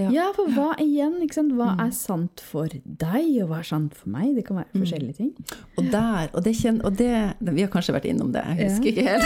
[0.00, 0.10] ja.
[0.10, 1.18] ja, for hva igjen?
[1.22, 1.52] Ikke sant?
[1.52, 1.80] Hva Mm.
[1.86, 4.34] er sant for deg, og hva er sant for meg?
[4.36, 4.80] Det kan være Mm.
[4.82, 5.32] forskjellige ting.
[5.78, 8.88] Og der, og det kjenner, og det, Vi har kanskje vært innom det, jeg husker
[8.92, 9.24] ikke helt.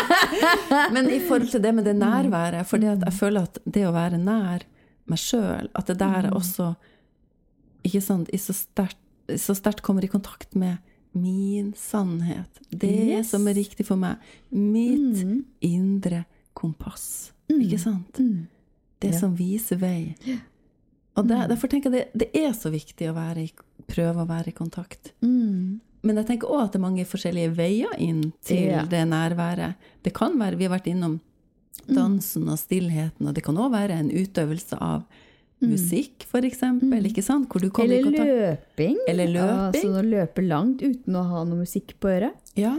[0.94, 4.18] Men i forhold til det med det nærværet, for jeg føler at det å være
[4.18, 4.62] nær
[5.06, 6.74] meg sjøl, at det der er også
[7.86, 8.96] ikke sant, i så sterkt
[9.38, 10.78] så sterkt kommer i kontakt med
[11.12, 12.60] min sannhet.
[12.70, 13.30] Det Yes.
[13.30, 14.18] som er riktig for meg.
[14.52, 15.44] Mitt Mm.
[15.62, 16.24] indre
[16.54, 17.32] kompass.
[17.50, 17.60] Mm.
[17.62, 18.12] Ikke sant?
[18.20, 18.46] Mm.
[19.00, 19.18] Det Ja.
[19.18, 20.14] som viser vei.
[21.16, 23.50] Og der, derfor tenker jeg det, det er så viktig å i,
[23.88, 25.12] prøve å være i kontakt.
[25.22, 25.80] Mm.
[26.02, 28.84] Men jeg tenker òg at det er mange forskjellige veier inn til Ja.
[28.84, 29.74] det nærværet.
[30.02, 31.20] Det kan være, Vi har vært innom
[31.88, 35.04] dansen og stillheten, og det kan òg være en utøvelse av
[35.62, 37.48] musikk, for eksempel, ikke sant?
[37.48, 38.96] Hvor du kommer i Eller kontakt løping.
[39.08, 39.72] Eller løping.
[39.72, 42.34] Altså å løpe langt uten å ha noe musikk på øret.
[42.56, 42.74] Ja,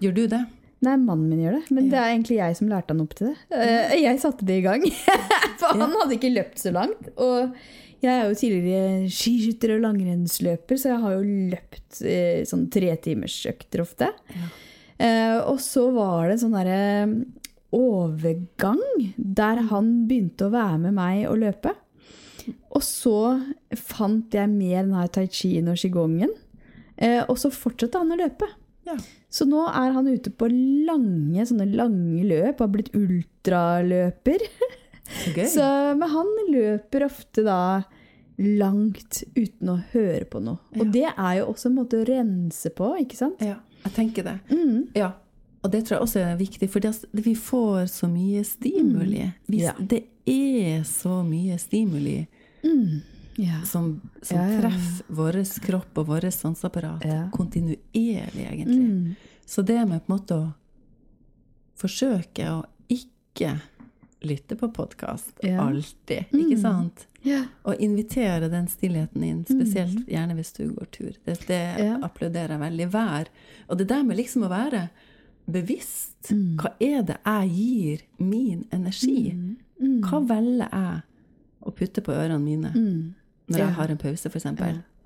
[0.00, 0.46] gjør du det?
[0.80, 1.90] Nei, mannen min gjør det, men Ja.
[1.92, 3.36] det er egentlig jeg som lærte han opp til det.
[3.52, 4.86] Uh, Jeg satte det i gang,
[5.60, 7.10] for han hadde ikke løpt så langt.
[7.20, 7.52] Og
[8.00, 13.82] jeg er jo tidligere skiskytter og langrennsløper, så jeg har jo løpt uh, sånn tretimersøkter
[13.84, 14.08] ofte.
[15.00, 16.80] Eh, og så var det sånn derre
[17.72, 18.80] overgang
[19.16, 21.72] der han begynte å være med meg og løpe.
[22.74, 23.14] Og så
[23.76, 26.32] fant jeg mer den her tai chien og qigongen.
[27.30, 28.48] Og så fortsatte han å løpe.
[28.88, 28.96] Ja.
[29.30, 34.42] Så nå er han ute på lange, lange løp, har blitt ultraløper.
[35.22, 35.46] Så gøy.
[35.56, 35.68] Så,
[35.98, 37.58] men han løper ofte da
[38.40, 40.58] langt uten å høre på noe.
[40.78, 40.90] Og Ja.
[40.94, 43.42] det er jo også en måte å rense på, ikke sant?
[43.44, 44.36] Ja, jeg tenker det.
[44.50, 44.88] Mm.
[44.96, 45.12] Ja.
[45.62, 46.80] Og det tror jeg også er viktig, for
[47.20, 49.26] vi får så mye stimuli.
[49.50, 49.74] Hvis Ja.
[49.78, 52.26] Det er så mye stimuli
[52.64, 53.00] Mm.
[53.40, 53.62] Ja.
[53.64, 58.86] som, som Ja, ja, treffer vår kropp og vårt sanseapparat kontinuerlig, egentlig.
[58.90, 59.14] Mm.
[59.46, 60.52] Så det med på en måte å
[61.80, 63.54] forsøke å ikke
[64.28, 66.60] lytte på podkast alltid, ikke Mm.
[66.60, 67.06] sant?
[67.22, 67.44] Ja.
[67.64, 71.12] Og invitere den stillheten inn, spesielt gjerne hvis du går tur.
[71.24, 72.88] Det, det applauderer jeg veldig.
[72.92, 73.28] Vær.
[73.68, 74.88] Og det der med liksom å være
[75.50, 76.30] bevisst.
[76.30, 76.56] Mm.
[76.60, 79.32] Hva er det jeg gir min energi?
[79.32, 80.00] Mm.
[80.04, 81.02] Hva velger jeg
[81.62, 83.14] å putte på ørene mine Mm.
[83.50, 83.64] Når Ja.
[83.66, 84.44] jeg har en pause, f.eks.?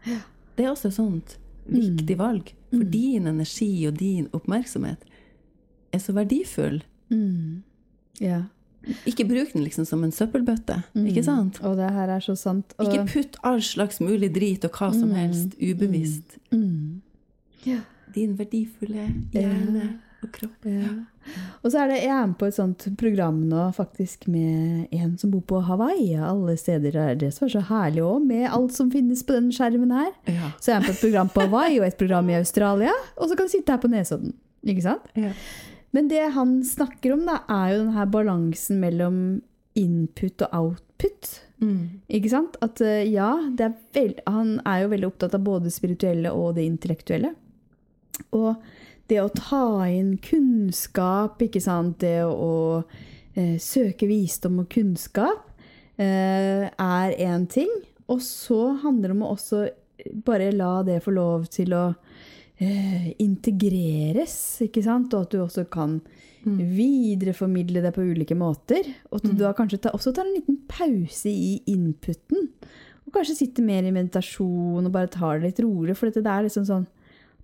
[0.07, 0.19] Ja.
[0.57, 2.53] Det er også et sånt viktig valg.
[2.75, 5.05] For din energi og din oppmerksomhet
[5.95, 6.83] er så verdifull.
[7.11, 7.63] Mm.
[8.21, 8.43] Ja.
[9.09, 11.61] Ikke bruk den liksom som en søppelbøtte, ikke sant?
[11.65, 12.75] Og det her er så sant.
[12.79, 16.37] Og, Ikke putt all slags mulig drit og hva som helst ubevisst.
[16.53, 17.01] mm.
[17.67, 17.81] ja.
[18.15, 19.87] Din verdifulle hjerne
[20.25, 20.68] og kropp.
[20.68, 20.93] Ja.
[21.64, 25.14] Og så er det, jeg er med på et sånt program nå, faktisk med en
[25.20, 26.11] som bor på Hawaii.
[26.20, 29.53] Alle steder er det som er så herlig òg, med alt som finnes på den
[29.55, 30.11] skjermen her.
[30.29, 30.53] Ja.
[30.59, 33.31] Så jeg er med på et program på Hawaii og et program i Australia, og
[33.31, 34.37] så kan du sitte her på Nesodden.
[34.64, 35.09] Ikke sant?
[35.16, 35.33] Ja.
[35.95, 39.18] Men det han snakker om, da, er jo denne balansen mellom
[39.79, 41.31] input og output.
[41.62, 42.01] Mm.
[42.18, 42.59] Ikke sant?
[42.64, 46.33] At eh, ja, det er veld, han er jo veldig opptatt av både det spirituelle
[46.35, 47.35] og det intellektuelle.
[48.35, 48.55] Og
[49.11, 52.85] det å ta inn kunnskap, ikke sant, det å,
[53.35, 55.51] eh, søke visdom og kunnskap,
[55.99, 57.71] eh, er én ting.
[58.09, 59.69] Og så handler det om å også
[60.25, 61.97] bare la det få lov til å
[62.61, 65.13] eh, integreres, ikke sant?
[65.15, 66.01] Og at du også kan
[66.45, 68.85] videreformidle det på ulike måter.
[69.11, 72.51] Og at du da kanskje ta, også tar en liten pause i inputen.
[73.07, 75.97] Og kanskje sitter mer i meditasjon og bare tar det litt rolig.
[75.97, 76.87] For dette det er liksom sånn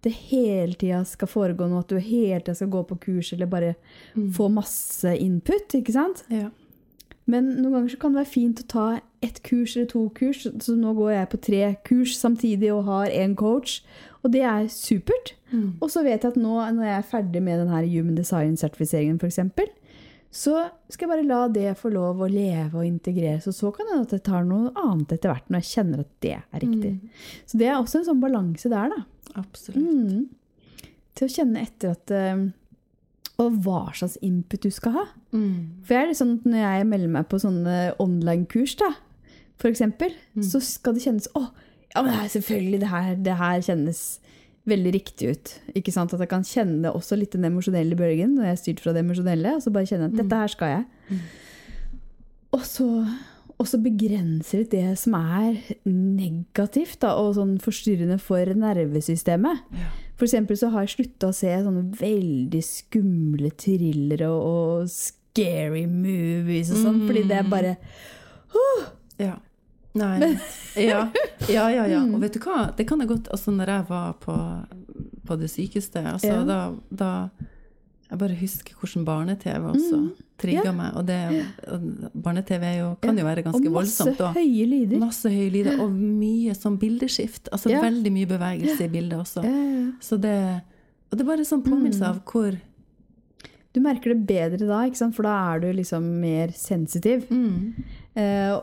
[0.05, 3.51] det hele tida skal foregå noe, at du hele tida skal gå på kurs eller
[3.51, 3.75] bare
[4.37, 5.77] få masse input.
[5.77, 6.25] ikke sant?
[6.33, 6.49] Ja.
[7.31, 8.87] Men noen ganger så kan det være fint å ta
[9.23, 10.47] ett kurs eller to kurs.
[10.65, 13.81] Så nå går jeg på tre kurs samtidig og har én coach.
[14.25, 15.35] Og det er supert.
[15.53, 15.77] Mm.
[15.81, 19.21] Og så vet jeg at nå når jeg er ferdig med den her Human Design-sertifiseringen
[19.21, 19.41] f.eks.,
[20.31, 20.55] så
[20.87, 23.49] skal jeg bare la det få lov å leve og integreres.
[23.51, 26.05] Og så kan det hende at jeg tar noe annet etter hvert når jeg kjenner
[26.05, 26.93] at det er riktig.
[27.51, 29.01] Så det er også en sånn balanse der, da.
[29.41, 29.91] Absolutt.
[29.91, 30.87] Mm.
[31.19, 32.45] Til å kjenne etter at eh,
[33.43, 35.05] Og hva slags input du skal ha.
[35.35, 35.83] Mm.
[35.83, 38.93] For jeg er litt sånn at når jeg melder meg på sånne online-kurs, da,
[39.61, 40.15] for eksempel,
[40.47, 41.43] så skal det kjennes Å,
[41.91, 44.05] ja, men det er selvfølgelig, det her, det her kjennes
[44.71, 45.53] veldig riktig ut.
[45.77, 46.15] Ikke sant?
[46.17, 49.03] At jeg kan kjenne også litt den emosjonelle bølgen når jeg er styrt fra det
[49.05, 51.21] emosjonelle, og så bare kjenne at dette her skal jeg.
[52.57, 52.87] Og så,
[53.61, 59.67] og så begrenser det det som er negativt da, og sånn forstyrrende for nervesystemet.
[59.79, 59.91] Ja.
[60.21, 64.43] For eksempel så har jeg slutta å se sånne veldig skumle thrillere og,
[64.83, 67.77] og scary movies og sånn, fordi det er bare
[69.21, 69.37] Ja.
[69.95, 70.39] Nei.
[70.77, 71.09] Ja.
[71.49, 72.01] ja, ja, ja.
[72.07, 72.69] Og vet du hva?
[72.77, 74.35] Det kan jeg godt Altså, når jeg var på,
[75.27, 76.45] på det sykeste, altså, Ja.
[76.47, 76.59] da,
[76.95, 77.09] da
[78.11, 79.99] Jeg bare husker hvordan barne-TV også
[80.39, 80.73] trigga Ja.
[80.73, 80.95] meg.
[80.97, 81.19] Og det
[82.15, 84.21] Barne-TV kan jo være Og ganske masse voldsomt.
[84.21, 84.99] Og høye lyder.
[85.03, 87.49] masse høye lyder, og mye sånn bildeskift.
[87.53, 87.83] Altså Ja.
[87.83, 89.45] veldig mye bevegelse i bildet også.
[89.45, 90.63] Ja, det
[91.11, 92.59] Og det er bare sånn påminnelse av hvor
[93.73, 97.27] Du merker det bedre da, for da er du liksom mer sensitiv.
[97.29, 97.85] mm,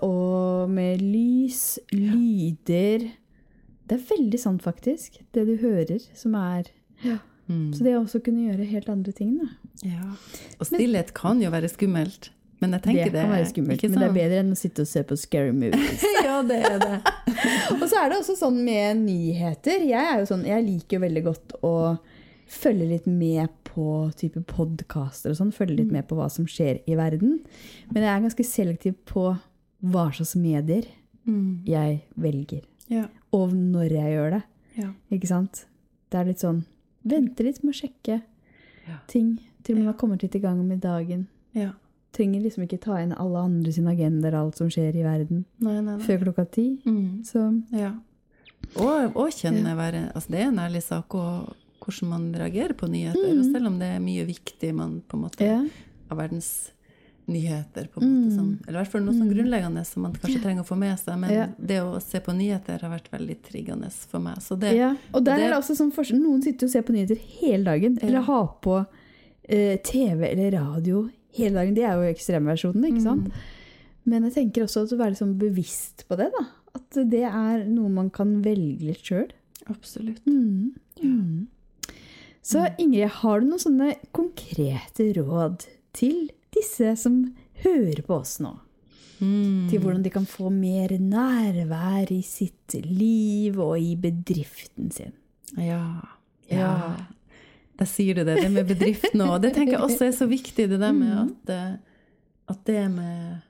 [0.03, 3.05] og med lys, lyder
[3.87, 5.21] Det er veldig sant, faktisk.
[5.31, 6.67] Det du hører, som er
[7.47, 7.71] Mm.
[7.73, 9.47] Så det å også kunne gjøre helt andre ting, da.
[9.87, 10.09] Ja.
[10.59, 12.31] Og stillhet kan jo være skummelt.
[12.57, 14.81] Men jeg tenker det, kan være skummelt, ikke men det er bedre enn å sitte
[14.81, 16.05] og se på scary movies.
[16.25, 16.95] ja, det er det.
[17.77, 19.85] og så er det også sånn med nyheter.
[19.85, 21.73] Jeg er jo sånn, jeg liker jo veldig godt å
[22.47, 25.53] følge litt med på type podkaster og sånn.
[25.53, 27.39] Følge litt med på hva som skjer i verden.
[27.91, 29.29] Men jeg er ganske selektiv på
[29.83, 30.85] hva slags medier
[31.27, 31.65] Mm.
[31.67, 32.61] jeg velger.
[32.87, 33.07] Ja.
[33.33, 34.43] Og når jeg gjør det.
[34.77, 34.91] Ja.
[35.11, 35.65] Ikke sant?
[36.09, 36.63] Det er litt sånn
[37.07, 38.21] Vente litt med å sjekke
[38.87, 38.97] Ja.
[39.07, 41.27] ting til man har kommet litt i gang med dagen.
[41.53, 41.71] ja.
[42.13, 45.45] Trenger liksom ikke ta inn alle andre sine agendaer og alt som skjer i verden
[45.59, 46.03] Nei, nei, nei.
[46.03, 46.79] før klokka ti.
[46.85, 47.23] Mm.
[47.25, 47.91] Så Ja.
[48.77, 51.53] Og, og kjenne være altså Det er en ærlig sak og
[51.87, 53.29] hvordan man reagerer på nyheter.
[53.39, 55.61] Og selv om det er mye viktig man på en måte ja.
[56.11, 56.51] av verdens
[57.27, 58.51] nyheter, på en måte, sånn.
[58.63, 61.17] eller i hvert fall noe sånn grunnleggende som man kanskje trenger å få med seg.
[61.19, 61.47] Men Ja.
[61.59, 64.37] det å se på nyheter har vært veldig triggende for meg.
[64.39, 64.93] Så det, ja.
[65.13, 66.21] Og der det- er det også sånn forskjell.
[66.21, 67.97] Noen sitter og ser på nyheter hele dagen.
[68.01, 68.85] Eller har på
[69.49, 71.73] eh, TV eller radio hele dagen.
[71.73, 73.31] De er jo ekstremversjonen, ikke sant?
[74.05, 76.45] Men jeg tenker også at å være sånn bevisst på det, da.
[76.75, 79.29] At det er noe man kan velge litt sjøl.
[79.67, 80.23] Absolutt.
[80.25, 80.75] Mm.
[81.03, 81.47] Mm.
[82.47, 85.65] Så Ingrid, har du noen sånne konkrete råd
[85.97, 87.17] til disse som
[87.65, 88.53] hører på oss nå?
[89.19, 89.65] Mm.
[89.71, 95.11] Til hvordan de kan få mer nærvær i sitt liv og i bedriften sin?
[95.57, 95.81] Ja.
[96.47, 96.69] Ja.
[96.69, 96.93] ja.
[97.77, 99.41] Da sier du det, det med bedriften òg.
[99.43, 101.33] Det tenker jeg også er så viktig, det der med Mm.
[101.33, 101.75] at, eh,
[102.53, 103.41] at det med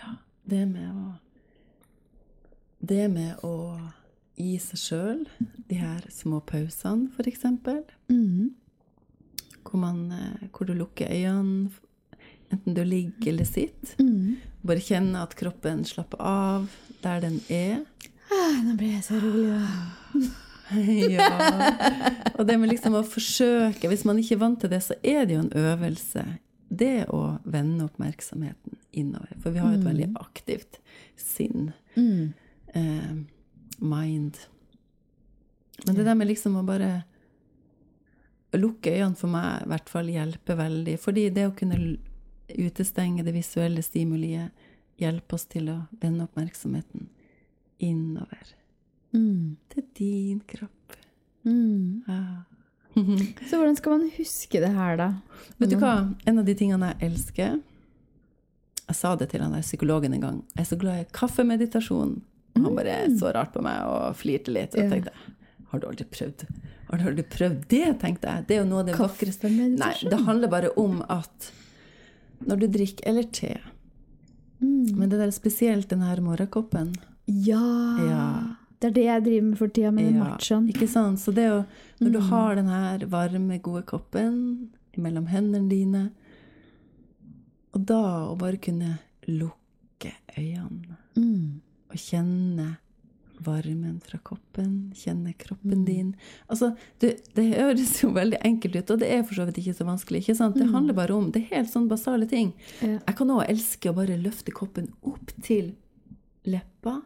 [0.00, 0.16] Ja,
[0.48, 1.12] det med å
[2.88, 3.78] Det med å
[4.38, 5.24] gi seg sjøl
[5.68, 7.44] de her små pausene, f.eks.
[8.08, 8.54] Mm.
[9.62, 11.70] Hvor, man, eh, hvor du lukker øynene,
[12.52, 13.94] enten du ligger eller sitter.
[14.00, 14.38] Mm.
[14.66, 16.68] Bare kjenne at kroppen slapper av
[17.04, 17.82] der den er.
[18.32, 19.48] Ah, nå blir jeg så rolig,
[21.14, 21.28] ja.
[22.36, 25.24] Og det med liksom å forsøke Hvis man ikke er vant til det, så er
[25.24, 26.24] det jo en øvelse.
[26.68, 29.32] Det å vende oppmerksomheten innover.
[29.40, 30.80] For vi har et veldig aktivt
[31.16, 31.70] sinn.
[31.96, 32.34] Mm.
[32.76, 33.14] Eh,
[33.80, 34.36] mind.
[35.86, 37.02] Men det der med liksom å bare
[38.56, 40.96] lukke øynene for meg i hvert fall hjelper veldig.
[41.00, 41.78] Fordi det å kunne
[42.48, 44.66] utestenge det visuelle stimuliet
[44.98, 47.08] hjelper oss til å vende oppmerksomheten
[47.84, 48.54] innover.
[49.14, 49.56] Mm.
[49.72, 50.96] Til din kropp.
[51.46, 52.04] Mm.
[52.08, 52.22] Ja.
[53.48, 55.12] Så hvordan skal man huske det her, da?
[55.60, 56.10] Vet du hva?
[56.26, 57.60] En av de tingene jeg elsker
[58.88, 60.42] Jeg sa det til han der psykologen en gang.
[60.56, 62.14] Jeg er så glad i kaffemeditasjon.
[62.56, 64.74] Og han bare så rart på meg og flirte litt.
[64.74, 65.12] Og tenkte
[65.70, 66.46] Har du aldri prøvd
[66.90, 67.98] Har du aldri prøvd det?
[68.00, 68.46] tenkte jeg.
[68.48, 71.50] Det er jo noe av det vakreste Nei, det handler bare om at
[72.46, 73.58] når du drikker Eller te.
[74.62, 74.96] Mm.
[74.96, 76.94] Men det der spesielt den her morgenkoppen
[77.26, 77.60] Ja.
[78.08, 78.54] Ja.
[78.80, 80.68] Det er det jeg driver med for tida, med den Ja, matchaen.
[80.70, 81.18] Ikke sant?
[81.18, 81.64] Så det å
[82.00, 82.28] Når du Mm.
[82.30, 86.10] har den her varme, gode koppen mellom hendene dine,
[87.74, 91.60] og da å bare kunne lukke øynene Mm.
[91.90, 92.76] og kjenne
[93.44, 95.38] varmen fra koppen, kjenne Mm.
[95.38, 96.14] kroppen din
[96.50, 99.74] Altså, det, det høres jo veldig enkelt ut, og det er for så vidt ikke
[99.76, 100.22] så vanskelig.
[100.22, 100.56] ikke sant?
[100.56, 100.60] Mm.
[100.62, 102.52] Det handler bare om Det er helt sånn basale ting.
[102.80, 105.74] Jeg kan òg elske å bare løfte koppen opp til
[106.46, 107.02] leppa.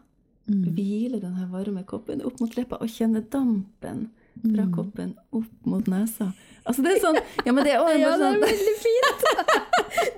[0.48, 0.74] Mm.
[0.74, 4.08] Hvile den her varme koppen opp mot leppa og kjenne dampen
[4.40, 4.72] fra Mm.
[4.74, 6.32] koppen opp mot nesa.
[6.66, 9.24] Altså det er sånn Ja, men det er Ja, det er sånn veldig fint!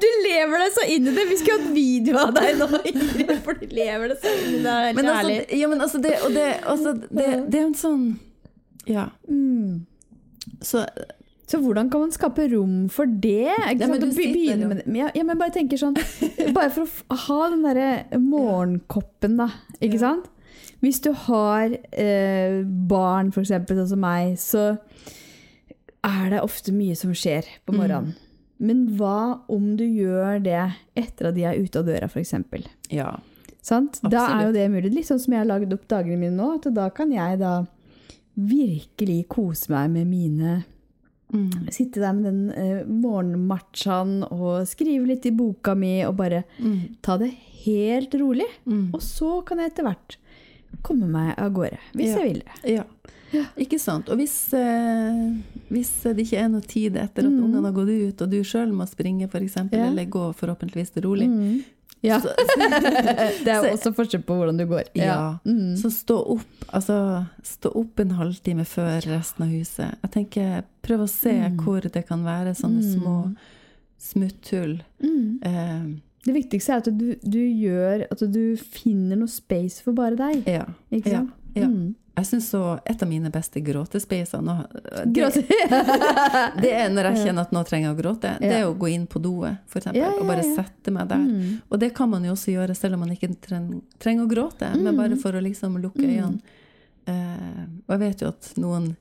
[0.01, 1.25] Du lever deg så inn i det.
[1.29, 4.63] Vi skulle hatt video av deg nå, Ingrid, for du lever deg så inn i
[4.65, 4.75] det.
[4.87, 5.39] Helt men altså, ærlig.
[5.61, 8.05] ja, men altså det, og det, altså det, det er en sånn
[8.87, 9.09] Ja.
[9.29, 9.85] Mm.
[10.61, 10.85] Så
[11.47, 13.51] Så hvordan kan man skape rom for det?
[13.69, 14.05] Ikke Ja, men sant?
[14.05, 14.87] du Å begynne med det.
[14.87, 15.97] Men Ja, ja, men bare tenker sånn
[16.55, 17.91] Bare for å ha den derre
[18.21, 19.51] morgenkoppen, da.
[19.81, 20.07] Ikke Ja.
[20.09, 20.31] sant?
[20.85, 24.65] Hvis du har eh, barn, eksempel, sånn som meg, så
[26.05, 27.79] er det ofte mye som skjer på Mm.
[27.81, 28.15] morgenen.
[28.61, 30.61] Men hva om du gjør det
[30.97, 32.35] etter at de er ute av døra, f.eks.?
[32.93, 33.17] Ja.
[33.65, 33.99] Sant?
[34.05, 34.93] Da er jo det mulig.
[34.95, 36.55] Litt sånn som jeg har lagd opp dagene mine nå.
[36.61, 37.67] At da kan jeg da
[38.37, 40.65] virkelig kose meg med mine
[41.35, 41.67] Mm.
[41.73, 46.97] Sitte der med den eh, morgenmatchaen og skrive litt i boka mi og bare Mm.
[47.03, 47.33] ta det
[47.65, 48.47] helt rolig.
[48.69, 48.93] Mm.
[48.95, 50.17] Og så kan jeg etter hvert
[50.83, 52.19] komme meg av gårde, hvis Ja.
[52.19, 52.85] jeg vil det.
[53.35, 53.45] Ja.
[53.59, 54.09] Ikke sant.
[54.09, 57.43] Og hvis, eh, hvis det ikke er noe tid etter at Mm.
[57.45, 59.87] ungene har gått ut, og du sjøl må springe, f.eks., Ja.
[59.87, 61.65] eller gå forhåpentligvis rolig Mm.
[62.03, 62.21] Ja.
[62.21, 62.35] Så-
[63.45, 64.85] det er også forskjell på hvordan du går.
[64.95, 65.39] Ja.
[65.45, 65.75] Mm.
[65.77, 69.97] Så stå opp, altså, stå opp en halvtime før resten av huset.
[70.03, 71.57] Jeg tenker, Prøv å se Mm.
[71.65, 73.01] hvor det kan være sånne Mm.
[73.01, 73.37] små
[73.99, 74.83] smutthull.
[75.03, 75.39] Mm.
[75.43, 80.17] Eh, Det viktigste er at du, du gjør at du finner noe space for bare
[80.19, 80.49] deg.
[80.49, 80.65] ja.
[80.95, 81.37] Ikke sant?
[81.55, 81.69] Ja.
[81.71, 81.93] Mm.
[82.15, 84.53] Jeg syns så et av mine beste gråtespeiser nå,
[85.11, 85.25] det,
[86.63, 88.35] det er når jeg kjenner at nå trenger jeg å gråte.
[88.39, 91.09] Det er å gå inn på doet, for eksempel, Ja, ja, og bare sette meg
[91.11, 91.25] der.
[91.27, 91.57] Mm.
[91.67, 93.67] Og det kan man jo også gjøre selv om man ikke treng,
[94.03, 96.39] trenger å gråte, men bare for å liksom lukke øynene.
[97.11, 98.93] Eh, og jeg vet jo at noen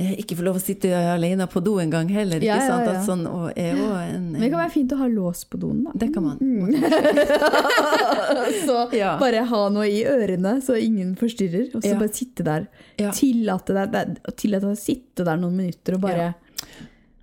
[0.00, 2.36] ikke får lov å sitte alene på do engang heller.
[2.40, 2.86] ikke Ja, ja, sant?
[2.86, 2.92] ja.
[3.00, 3.50] At sånn, jo
[3.94, 5.90] en, Men det kan være fint å ha lås på doen, da.
[5.94, 6.38] Det kan man.
[8.66, 9.16] så Ja.
[9.20, 11.68] bare ha noe i ørene, så ingen forstyrrer.
[11.74, 11.98] Og så Ja.
[11.98, 12.66] bare sitte der.
[12.98, 13.10] Ja.
[13.12, 14.18] Tillate deg
[14.64, 16.34] å sitte der noen minutter og bare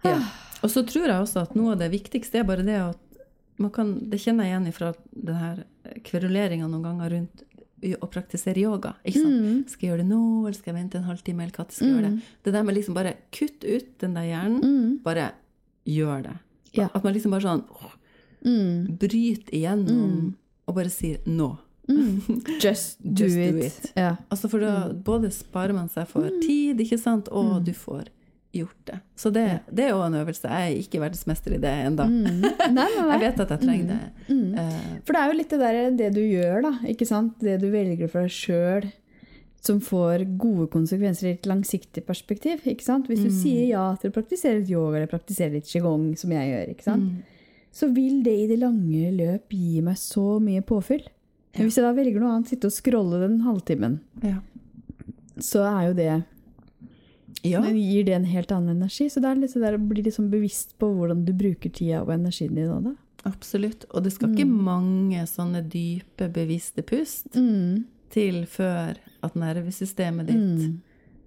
[0.04, 0.20] Ja.
[0.64, 2.98] Og så tror jeg også at noe av det viktigste er bare det at
[3.60, 5.64] man kan, Det kjenner jeg igjen fra denne
[6.04, 7.44] kveruleringa noen ganger rundt
[8.02, 8.96] å praktisere yoga.
[9.06, 9.42] ikke sant?
[9.44, 9.60] Mm.
[9.70, 11.44] Skal jeg gjøre det nå, eller skal jeg vente en halvtime?
[11.44, 12.24] eller hva skal jeg gjøre det?
[12.44, 14.62] Det der med liksom bare kutt ut den der hjernen.
[14.64, 14.98] Mm.
[15.04, 15.32] Bare
[15.86, 16.36] gjør det.
[16.74, 16.90] Ja.
[16.94, 17.94] At man liksom bare sånn åh,
[18.46, 18.98] Mm.
[19.02, 20.36] bryter igjennom
[20.68, 21.58] og bare sier nå.
[21.90, 22.22] Mm.
[22.62, 23.66] Just do Just do it.
[23.66, 23.92] it.
[23.96, 24.16] Ja.
[24.30, 28.10] Altså For da både sparer man seg for tid, ikke sant, og du får
[28.62, 29.00] gjort det.
[29.20, 30.50] Så det, det er jo en øvelse.
[30.50, 32.06] Jeg er ikke verdensmester i det ennå.
[32.12, 32.46] Mm.
[32.78, 33.98] Jeg vet at jeg trenger det.
[34.28, 34.54] Mm.
[34.62, 36.72] Eh, For det er jo litt det der det du gjør, da.
[36.92, 37.36] Ikke sant?
[37.44, 38.88] Det du velger for deg sjøl,
[39.68, 42.62] som får gode konsekvenser i et langsiktig perspektiv.
[42.70, 43.10] Ikke sant?
[43.10, 46.54] Hvis du sier ja til å praktisere litt yoga eller praktisere litt qigong, som jeg
[46.54, 47.12] gjør, ikke sant?
[47.12, 47.44] mm.
[47.82, 51.06] så vil det i det lange løp gi meg så mye påfyll.
[51.58, 54.38] Men hvis jeg da velger noe annet, sitte og scrolle den halvtimen, ja.
[55.42, 56.12] så er jo det
[57.44, 57.62] ja.
[57.62, 59.10] Men gir det en helt annen energi.
[59.10, 62.10] Så det er så der å bli liksom bevisst på hvordan du bruker tida og
[62.16, 62.96] energien din òg, da.
[63.26, 63.86] Absolutt.
[63.92, 67.86] Og det skal ikke mange sånne dype, bevisste pust Mm.
[68.10, 70.82] til før at nervesystemet ditt Mm.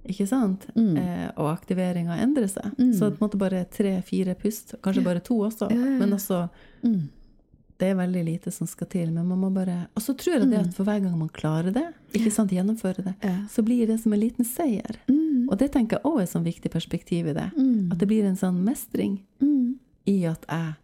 [0.09, 0.67] ikke sant?
[0.75, 0.97] Mm.
[0.97, 2.75] Eh, og aktiveringa endrer seg.
[2.79, 2.93] Mm.
[2.95, 5.71] Så på en måte bare tre-fire pust, kanskje bare to også.
[5.71, 5.99] Ja, ja.
[5.99, 6.49] Men altså,
[6.83, 7.09] Mm.
[7.79, 9.11] det er veldig lite som skal til.
[9.13, 11.73] Men man må bare Og så tror jeg det at for hver gang man klarer
[11.73, 13.37] det, ikke sant, gjennomfører det, Ja.
[13.49, 14.97] så blir det som en liten seier.
[15.09, 15.20] Mm.
[15.51, 17.49] Og det tenker jeg òg er et sånn viktig perspektiv i det.
[17.57, 17.91] Mm.
[17.91, 19.75] At det blir en sånn mestring Mm.
[20.07, 20.77] i at jeg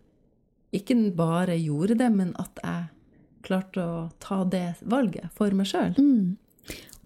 [0.82, 2.88] ikke bare gjorde det, men at jeg
[3.46, 5.94] klarte å ta det valget for meg sjøl.
[5.96, 6.36] Mm.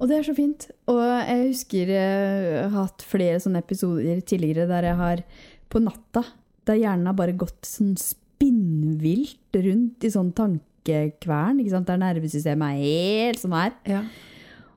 [0.01, 0.71] Og det er så fint.
[0.89, 5.25] Og jeg husker jeg har hatt flere sånne episoder tidligere der jeg har
[5.71, 6.25] på natta
[6.67, 11.59] Der hjernen har bare gått sånn spinnvilt rundt i sånn tankekvern.
[11.87, 13.73] Der nervesystemet er helt sånn her.
[13.89, 14.03] Ja.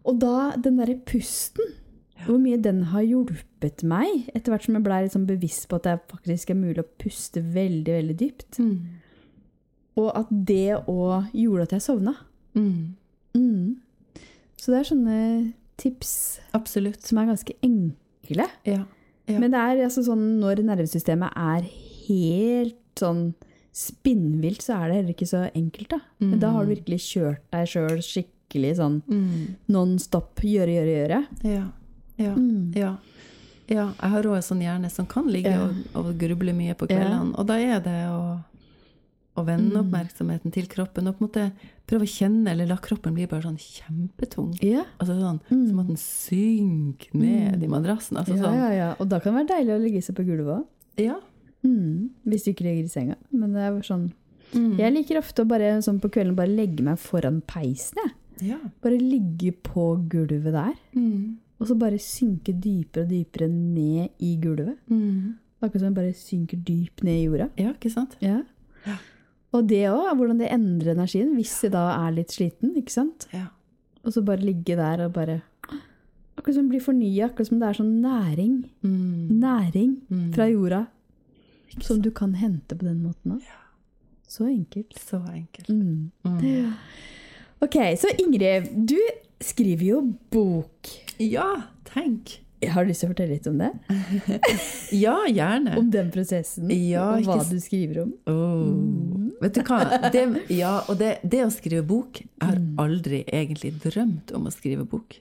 [0.08, 1.76] Og da den derre pusten,
[2.26, 5.84] hvor mye den har hjulpet meg, etter hvert som jeg blei liksom bevisst på at
[5.88, 8.60] det faktisk er mulig å puste veldig, veldig dypt.
[8.60, 8.80] Mm.
[10.02, 12.16] Og at det òg gjorde at jeg sovna.
[12.58, 12.96] Mm.
[13.36, 13.76] Mm.
[14.58, 15.18] Så det er sånne
[15.78, 16.14] tips
[16.54, 17.02] Absolutt.
[17.06, 18.48] som er ganske enkle.
[18.66, 18.84] Ja.
[19.28, 19.40] Ja.
[19.40, 21.64] Men det er altså sånn når nervesystemet er
[22.08, 23.34] helt sånn
[23.74, 26.00] spinnvilt, så er det heller ikke så enkelt, da.
[26.22, 29.56] Men da har du virkelig kjørt deg sjøl skikkelig sånn Mm.
[29.74, 31.22] non stop, gjøre, gjøre, gjøre.
[31.44, 31.64] Ja.
[32.18, 32.34] Ja.
[32.36, 32.72] Mm.
[32.76, 32.96] ja.
[33.70, 36.86] Ja, jeg har òg en sånn hjerne som kan ligge og, og gruble mye på
[36.90, 37.32] kveldene.
[37.40, 38.42] Og da er det å,
[39.40, 39.86] å vende Mm.
[39.88, 41.46] oppmerksomheten til kroppen og på en måte
[41.88, 44.52] prøve å kjenne, eller la kroppen bli bare sånn kjempetung.
[44.62, 44.84] Ja.
[45.00, 45.68] Altså sånn, Mm.
[45.70, 48.18] Som at den synker ned i madrassen.
[48.20, 48.58] Altså ja, sånn.
[48.60, 48.90] ja, ja.
[49.00, 50.66] Og da kan det være deilig å ligge seg på gulvet òg.
[50.98, 51.16] Ja.
[51.64, 52.10] Mm.
[52.28, 53.16] Hvis du ikke ligger i senga.
[53.32, 54.12] Men det er sånn
[54.54, 54.78] Mm.
[54.78, 57.98] Jeg liker ofte å bare sånn på kvelden bare legge meg foran peisen.
[58.04, 58.50] Jeg.
[58.52, 58.58] ja.
[58.84, 60.76] Bare ligge på gulvet der.
[60.96, 61.38] Mm.
[61.64, 64.76] Og så bare synke dypere og dypere ned i gulvet.
[64.92, 65.38] Mm.
[65.64, 67.46] Akkurat som jeg bare synker dypt ned i jorda.
[67.62, 68.18] Ja, ikke sant?
[68.20, 68.42] Ja.
[68.84, 68.98] Ja.
[69.56, 72.74] Og det òg, hvordan det endrer energien hvis jeg da er litt sliten.
[72.76, 73.28] ikke sant?
[73.32, 73.46] Ja.
[74.04, 75.42] Og så bare ligge der og bare
[76.36, 78.56] Akkurat som bli fornya, akkurat som det er sånn næring.
[78.84, 79.40] Mm.
[79.40, 80.34] Næring Mm.
[80.34, 80.88] fra jorda
[81.80, 83.44] som du kan hente på den måten òg.
[84.28, 84.98] Så enkelt.
[85.00, 85.70] Så enkelt.
[85.70, 86.12] Mm.
[86.26, 86.74] Mm.
[87.64, 88.98] Ok, så Ingrid, du
[89.44, 90.00] skriver jo
[90.34, 90.90] bok.
[91.22, 91.50] Ja,
[91.90, 92.40] tenk!
[92.64, 93.72] Har du lyst til å fortelle litt om det?
[94.96, 95.74] Ja, gjerne.
[95.80, 96.70] Om den prosessen?
[96.72, 98.14] Ja, og hva du skriver om?
[98.30, 99.34] Oh.
[99.44, 99.82] Vet du hva?
[100.14, 100.22] Det,
[100.56, 102.78] ja, og det, det å skrive bok Jeg har Mm.
[102.80, 105.18] aldri egentlig drømt om å skrive bok.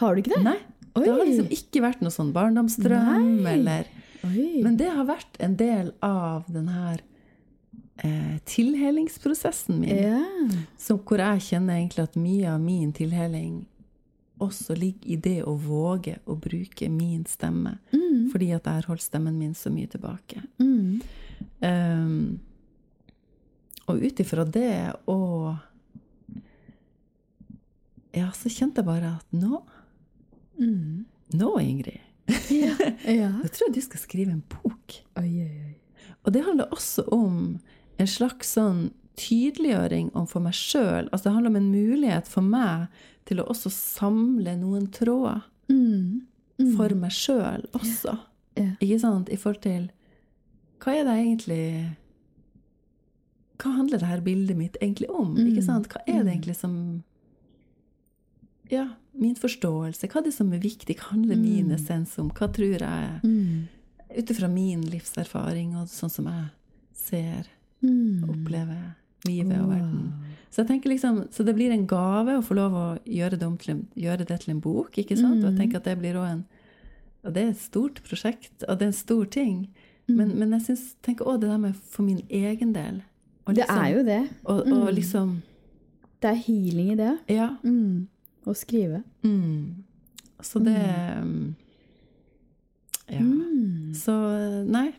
[0.00, 0.42] Har du ikke det?
[0.48, 0.56] Nei.
[0.96, 1.04] Oi.
[1.04, 3.52] Det har liksom ikke vært noe sånn barndomsdrøm, Nei.
[3.54, 3.86] eller
[4.26, 4.62] Oi.
[4.64, 7.00] Men det har vært en del av den her
[7.96, 9.90] eh, tilhelingsprosessen min.
[9.96, 10.56] Yeah.
[10.78, 13.66] Som, hvor jeg kjenner egentlig at mye av min tilheling
[14.42, 17.76] også ligger i det å våge å bruke min stemme.
[17.92, 18.30] Mm.
[18.32, 20.42] Fordi at jeg har holdt stemmen min så mye tilbake.
[20.58, 21.02] Mm.
[21.62, 22.40] Um,
[23.86, 24.72] og ut ifra det
[25.10, 25.52] og
[28.12, 29.62] Ja, så kjente jeg bare at nå,
[30.58, 31.06] Mm.
[31.32, 32.00] nå, Ingrid,
[32.50, 32.74] Ja.
[33.08, 33.30] ja.
[33.42, 34.98] jeg tror jeg du skal skrive en bok.
[35.16, 35.76] Oi, oi, oi.
[36.24, 37.58] Og det handler også om
[38.02, 38.82] en slags sånn
[39.20, 41.08] tydeliggjøring om for meg sjøl.
[41.12, 42.88] Altså det handler om en mulighet for meg
[43.28, 46.22] til å også samle noen tråder Mm.
[46.58, 46.76] Mm.
[46.76, 48.18] for meg sjøl også.
[48.58, 48.72] Ja.
[48.82, 49.28] Ikke sant?
[49.32, 49.90] I forhold til
[50.82, 51.96] Hva er det egentlig
[53.62, 55.36] Hva handler det her bildet mitt egentlig om?
[55.36, 55.46] Mm.
[55.52, 55.88] Ikke sant?
[55.88, 56.32] Hva er det Mm.
[56.34, 57.04] egentlig som
[58.70, 60.08] Ja, min forståelse.
[60.08, 60.96] Hva er det som er viktig?
[60.96, 61.42] Hva handler Mm.
[61.42, 62.30] min essens om?
[62.30, 63.68] Hva tror jeg Mm.
[64.18, 66.50] Ut ifra min livserfaring og sånn som jeg
[66.94, 67.46] ser,
[67.82, 68.28] Mm.
[68.30, 68.76] oppleve
[69.26, 70.12] livet og verden.
[70.50, 73.58] Så jeg tenker liksom, så det blir en gave å få lov å gjøre det,
[73.60, 74.92] til en, gjøre det til en bok.
[74.98, 75.38] ikke sant?
[75.42, 75.58] Og jeg Mm.
[75.58, 76.44] tenker at det blir også en
[77.24, 79.68] Og det er et stort prosjekt, og det er en stor ting.
[80.08, 80.16] Mm.
[80.16, 83.02] Men, men jeg synes, tenker òg det der med for min egen del.
[83.46, 84.28] Og Det er jo det.
[84.44, 84.94] Og, og Mm.
[84.94, 85.42] liksom
[86.20, 87.18] Det er healing i det.
[87.28, 87.56] Ja.
[87.62, 88.08] Mm.
[88.46, 89.02] Å skrive.
[89.22, 89.84] Mm.
[90.42, 90.74] Så det
[91.22, 91.54] mm,
[93.08, 93.20] Ja.
[93.94, 94.92] Så nei.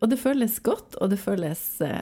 [0.00, 2.00] Og det føles godt, og det føles eh,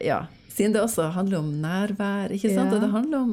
[0.00, 0.26] Ja.
[0.54, 2.70] Siden det også handler om nærvær, ikke sant?
[2.70, 2.74] Ja.
[2.76, 3.32] Og det handler om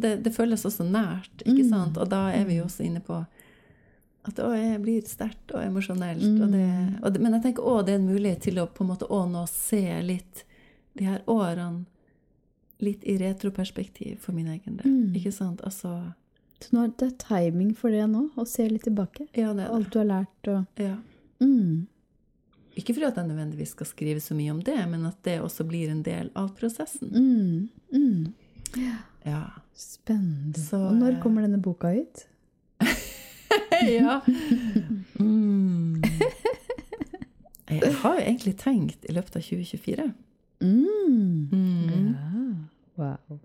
[0.00, 1.68] det, det føles også nært, ikke Mm.
[1.70, 1.96] sant?
[1.98, 3.26] Og da er vi jo også inne på
[4.24, 6.22] at å, jeg blir sterkt og emosjonelt.
[6.42, 7.02] Og det, Mm.
[7.02, 9.08] og det, men jeg tenker òg det er en mulighet til å på en måte
[9.10, 10.44] å nå se litt
[10.96, 11.86] de her årene
[12.80, 14.86] litt i retroperspektiv for min egen del.
[14.86, 15.14] Mm.
[15.16, 15.60] Ikke sant?
[15.62, 16.12] Altså
[16.60, 19.26] Så nå er det timing for det nå, å se litt tilbake.
[19.34, 19.70] Ja, det er det.
[19.74, 20.96] Alt du har lært og Ja.
[21.40, 21.86] mm.
[22.78, 25.66] Ikke fordi at jeg nødvendigvis skal skrive så mye om det, men at det også
[25.66, 27.10] blir en del av prosessen.
[27.10, 27.68] Mm.
[27.92, 28.34] Mm.
[29.26, 29.44] Ja.
[29.74, 30.60] Spennende.
[30.60, 32.26] Så, og når eh, kommer denne boka ut?
[34.00, 34.20] ja.
[35.18, 36.02] Mm.
[37.70, 40.06] Jeg har jo egentlig tenkt i løpet av 2024.
[40.60, 41.48] Mm.
[41.52, 42.14] Mm.
[42.14, 42.46] Ja.
[43.00, 43.38] Wow.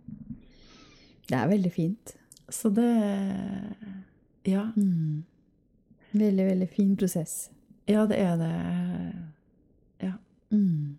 [1.30, 2.16] Det er veldig fint.
[2.50, 2.92] Så det
[4.46, 4.68] Ja.
[4.76, 5.24] Mm.
[6.12, 7.50] Veldig, veldig fin prosess.
[7.88, 8.52] Ja, det er det.
[10.02, 10.14] Ja.
[10.52, 10.98] Mm.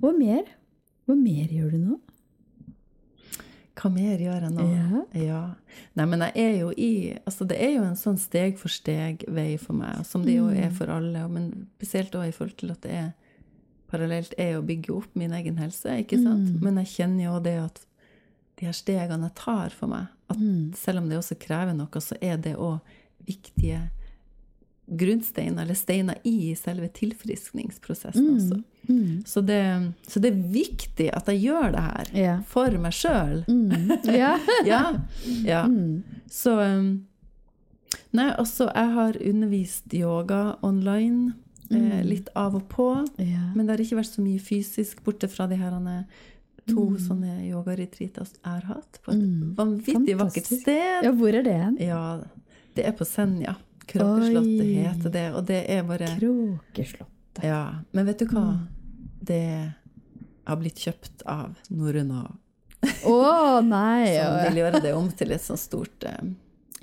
[0.00, 0.44] Hva mer?
[1.08, 2.00] Hva mer gjør du nå?
[3.74, 4.64] Hva mer gjør jeg nå?
[4.70, 5.00] Ja.
[5.18, 5.40] Ja.
[5.98, 6.90] Nei, men jeg er jo i
[7.26, 10.68] Altså, det er jo en sånn steg for steg-vei for meg, som det jo er
[10.70, 10.76] Mm.
[10.78, 13.12] for alle, men spesielt òg i forhold til at det er
[13.90, 16.54] parallelt er å bygge opp min egen helse, ikke sant?
[16.54, 16.62] Mm.
[16.62, 17.84] Men jeg kjenner jo det at
[18.56, 20.72] de her stegene jeg tar for meg, at Mm.
[20.74, 22.80] selv om det også krever noe, så er det òg
[23.26, 23.90] viktige
[24.86, 28.58] grunnsteiner, eller steiner i selve tilfriskningsprosessen også.
[28.88, 29.22] Mm.
[29.26, 29.60] Så det,
[30.08, 32.42] så det er viktig at jeg gjør det her yeah.
[32.50, 33.44] for meg sjøl.
[33.48, 33.94] Mm.
[34.12, 34.34] Ja.
[34.68, 34.82] Ja.
[35.44, 35.62] ja.
[35.66, 36.02] Mm.
[36.30, 37.06] Så um,
[38.14, 41.32] Nei, altså, jeg har undervist yoga online.
[41.34, 41.40] Eh,
[41.74, 42.04] Mm.
[42.06, 42.84] litt av og på.
[43.18, 43.48] Yeah.
[43.56, 45.72] Men det har ikke vært så mye fysisk, borte fra de her
[46.68, 46.98] to Mm.
[47.00, 48.98] sånne yogaretreater jeg har hatt.
[49.02, 49.54] På et Mm.
[49.56, 51.02] vanvittig vakkert sted.
[51.04, 51.76] ja, hvor er det hen?
[51.80, 52.20] Ja,
[52.76, 53.56] det er på Senja.
[53.86, 55.26] Kråkeslottet heter det.
[55.34, 57.42] Og det er bare Kråkeslottet.
[57.42, 57.62] Ja.
[57.92, 58.44] Men vet du hva?
[58.54, 58.66] Mm.
[59.24, 59.72] Det
[60.44, 62.30] har blitt kjøpt av Norrøn og
[63.08, 64.12] oh, nei!
[64.18, 66.24] som vil gjøre det om til et sånt stort eh,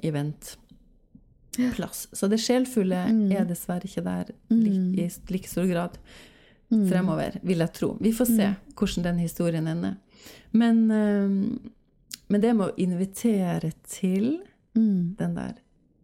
[0.09, 2.07] eventplass.
[2.11, 3.31] Så det sjelfulle Mm.
[3.31, 5.97] er dessverre ikke der like, i like stor grad
[6.71, 6.87] Mm.
[6.89, 7.97] fremover, vil jeg tro.
[7.99, 9.97] Vi får se hvordan den historien ender.
[10.53, 11.29] Men, eh,
[12.29, 14.39] men det med å invitere til
[14.75, 15.15] Mm.
[15.17, 15.53] den der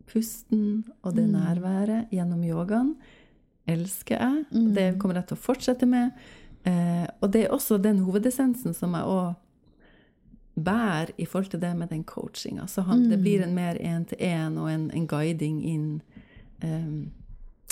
[0.07, 1.31] pusten og det Mm.
[1.35, 2.95] nærværet gjennom yogaen,
[3.67, 4.45] elsker jeg.
[4.51, 4.73] Mm.
[4.73, 6.11] Det kommer jeg til å fortsette med.
[6.65, 9.35] Eh, og det er også den hovedessensen som jeg òg
[10.57, 12.65] bærer i forhold til det med den coachinga.
[12.67, 13.23] Så han, det Mm.
[13.23, 16.01] blir en mer én-til-én og en, en guiding inn.
[16.63, 17.11] Um,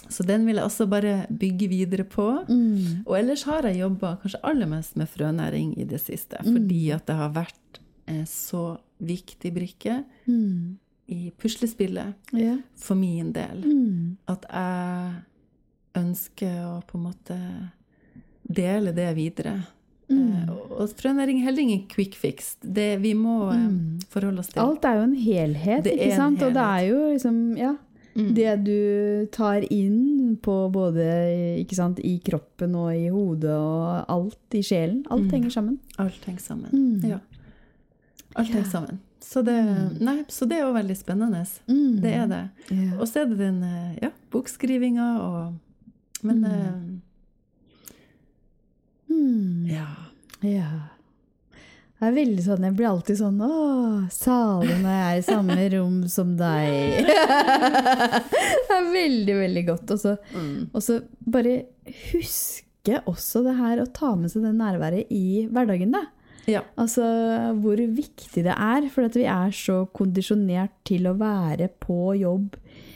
[0.09, 2.45] så den vil jeg også bare bygge videre på.
[2.47, 3.03] Mm.
[3.07, 6.37] Og ellers har jeg jobba kanskje aller mest med frønæring i det siste.
[6.45, 6.53] Mm.
[6.53, 10.77] Fordi at det har vært en så viktig brikke Mm.
[11.07, 12.57] I puslespillet Ja.
[12.75, 13.61] for min del.
[13.63, 14.17] Mm.
[14.27, 17.37] At jeg ønsker å på en måte
[18.47, 19.63] dele det videre.
[20.09, 20.43] Mm.
[20.43, 20.49] Eh,
[20.79, 22.55] og- frønæring er heller ingen quick fix.
[22.61, 23.99] Det, vi må eh, Mm.
[24.09, 24.61] forholde oss til.
[24.61, 26.41] Alt er jo en helhet, ikke sant?
[26.43, 27.75] Og det er jo liksom, ja
[28.17, 28.33] Mm.
[28.33, 34.37] Det du tar inn på både ikke sant, i kroppen og i hodet og alt
[34.53, 35.03] i sjelen.
[35.11, 35.31] Alt Mm.
[35.31, 35.79] henger sammen.
[35.99, 36.69] Alt henger sammen.
[36.71, 37.09] Mm.
[37.09, 37.19] Ja.
[38.37, 38.99] Alt henger sammen.
[39.25, 39.55] Så det,
[40.05, 41.39] nei, så det er jo veldig spennende.
[41.67, 41.95] Mm.
[42.03, 42.43] Det er det.
[42.69, 42.91] Yeah.
[43.01, 45.55] Og så er det den eh, ja, bokskrivinga og
[46.25, 47.01] Men Mm.
[49.09, 49.65] Mm.
[49.69, 49.87] eh, ja.
[50.41, 50.69] Ja.
[51.99, 54.09] Det er veldig sånn, Jeg blir alltid sånn Å,
[54.83, 57.07] jeg er i samme rom som deg.
[57.07, 59.93] det er veldig, veldig godt.
[59.95, 60.69] Og så, Mm.
[60.73, 61.55] og så bare
[62.11, 65.91] huske også det her å ta med seg det nærværet i hverdagen.
[65.95, 66.03] da.
[66.47, 66.61] Ja.
[66.77, 67.05] Altså
[67.61, 72.55] hvor viktig det er, for at vi er så kondisjonert til å være på jobb.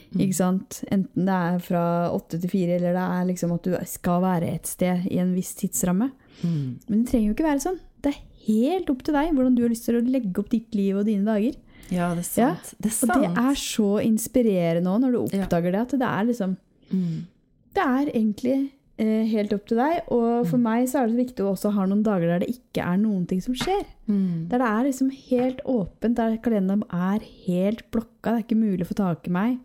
[0.10, 0.22] Mm.
[0.26, 0.80] Ikke sant?
[0.92, 1.84] Enten det er fra
[2.14, 5.36] åtte til fire, eller det er liksom at du skal være et sted i en
[5.36, 6.12] viss tidsramme.
[6.42, 6.80] Mm.
[6.88, 7.80] Men det trenger jo ikke være sånn.
[8.02, 10.74] Det er helt opp til deg hvordan du har lyst til å legge opp ditt
[10.78, 11.58] liv og dine dager.
[11.90, 12.74] Ja, det er Ja, sant.
[12.82, 15.44] Det er Og det er så inspirerende òg, når du Ja.
[15.46, 16.58] oppdager det, at det er liksom
[16.92, 17.26] mm.
[17.74, 20.02] Det er egentlig helt opp til deg.
[20.12, 22.84] Og for meg så er det viktig å også ha noen dager der det ikke
[22.84, 23.86] er noen ting som skjer.
[24.12, 24.48] Mm.
[24.52, 28.34] Der det er liksom helt åpent, der kalenderen er helt blokka.
[28.34, 29.60] Det er ikke mulig å få tak i meg.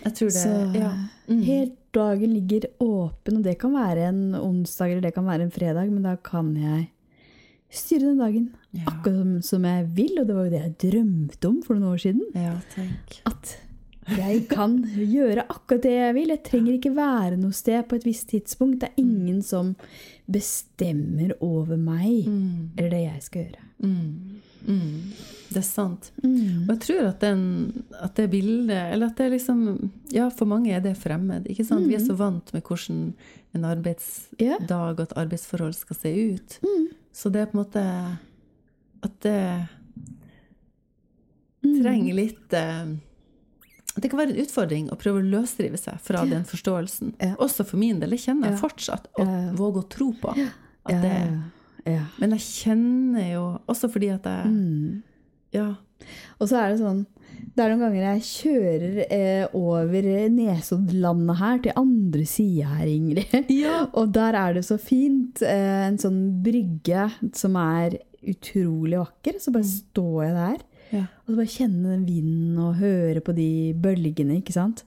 [0.00, 0.90] Jeg tror det Så ja.
[1.28, 1.42] Mm.
[1.46, 5.50] helt dagen ligger åpen, og det kan være en onsdag eller det kan være en
[5.50, 6.88] fredag, men da kan jeg
[7.70, 8.84] styre den dagen Ja.
[8.86, 11.90] akkurat som, som jeg vil, og det var jo det jeg drømte om for noen
[11.92, 12.22] år siden.
[12.34, 13.18] ja, tenk.
[13.26, 13.56] At
[14.16, 16.28] jeg kan gjøre akkurat det jeg vil.
[16.34, 18.80] Jeg trenger ikke være noe sted på et visst tidspunkt.
[18.80, 19.74] Det er ingen som
[20.30, 22.70] bestemmer over meg Mm.
[22.76, 23.64] eller det jeg skal gjøre.
[23.82, 24.40] Mm.
[24.66, 25.12] Mm.
[25.48, 26.10] Det er sant.
[26.22, 26.66] Mm.
[26.68, 30.44] Og jeg tror at, den, at det bildet Eller at det er liksom Ja, for
[30.44, 31.46] mange er det fremmed.
[31.48, 31.88] ikke sant?
[31.88, 33.14] Vi er så vant med hvordan
[33.54, 36.58] en arbeidsdag og et arbeidsforhold skal se ut.
[36.62, 36.86] Mm.
[37.12, 38.18] Så det er på en måte
[39.02, 39.68] At det
[41.62, 41.82] Mm.
[41.82, 42.86] trenger litt eh,
[44.00, 47.14] Det kan være en utfordring å prøve å løsrive seg fra den forståelsen.
[47.38, 48.16] Også for min del.
[48.16, 49.10] Jeg kjenner jeg fortsatt.
[49.20, 49.26] Å
[49.58, 50.34] våge å tro på.
[50.88, 51.14] At det,
[51.84, 52.06] ja.
[52.20, 55.02] men jeg kjenner jo Også fordi at jeg Mm.
[55.52, 55.74] Ja.
[56.38, 57.02] Og så er det sånn
[57.56, 63.34] Det er noen ganger jeg kjører eh, over Nesoddlandet her, til andre sida her, Ingrid.
[63.62, 63.82] Ja.
[63.98, 65.42] Og der er det så fint.
[65.42, 69.40] Eh, en sånn brygge som er utrolig vakker.
[69.40, 70.58] Så bare står jeg der
[70.92, 71.04] Ja.
[71.22, 74.84] og så bare kjenner den vinden og hører på de bølgene, ikke sant.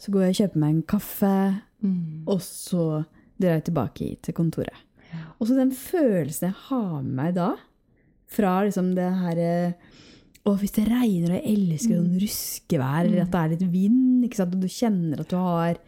[0.00, 2.22] Så går jeg og kjøper meg en kaffe, Mm.
[2.26, 3.04] og så
[3.38, 4.72] drar jeg tilbake hit til kontoret.
[5.38, 7.50] Og så den følelsen jeg har med meg da,
[8.26, 9.72] fra liksom det her eh,
[10.46, 14.24] Å, hvis det regner, og jeg elsker sånn ruskevær, eller at det er litt vind,
[14.24, 14.54] ikke sant?
[14.54, 15.78] og du kjenner at du har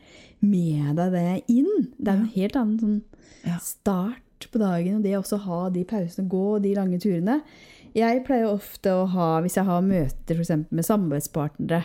[0.43, 1.69] med deg det inn.
[1.97, 5.85] Det er en helt annen sånn start på dagen, og det å også ha de
[5.89, 7.41] pausene, gå de lange turene.
[7.99, 11.81] Jeg pleier ofte å ha, hvis jeg har møter for eksempel med samarbeidspartnere,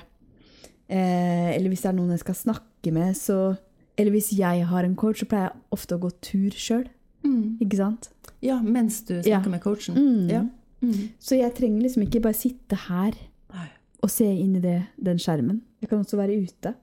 [0.89, 3.55] eh, eller hvis det er noen jeg skal snakke med, så
[3.95, 6.87] Eller hvis jeg har en coach, så pleier jeg ofte å gå tur sjøl.
[7.23, 7.59] Mm.
[7.61, 8.09] Ikke sant?
[8.41, 9.49] ja, mens du snakker Ja.
[9.53, 9.95] med coachen.
[9.95, 10.29] Mm.
[10.29, 10.41] Ja.
[10.81, 11.09] Mm.
[11.21, 13.13] Så jeg trenger liksom ikke bare sitte her
[13.53, 13.67] Nei.
[14.01, 15.61] og se inn i det, den skjermen.
[15.79, 16.73] Jeg kan også være ute.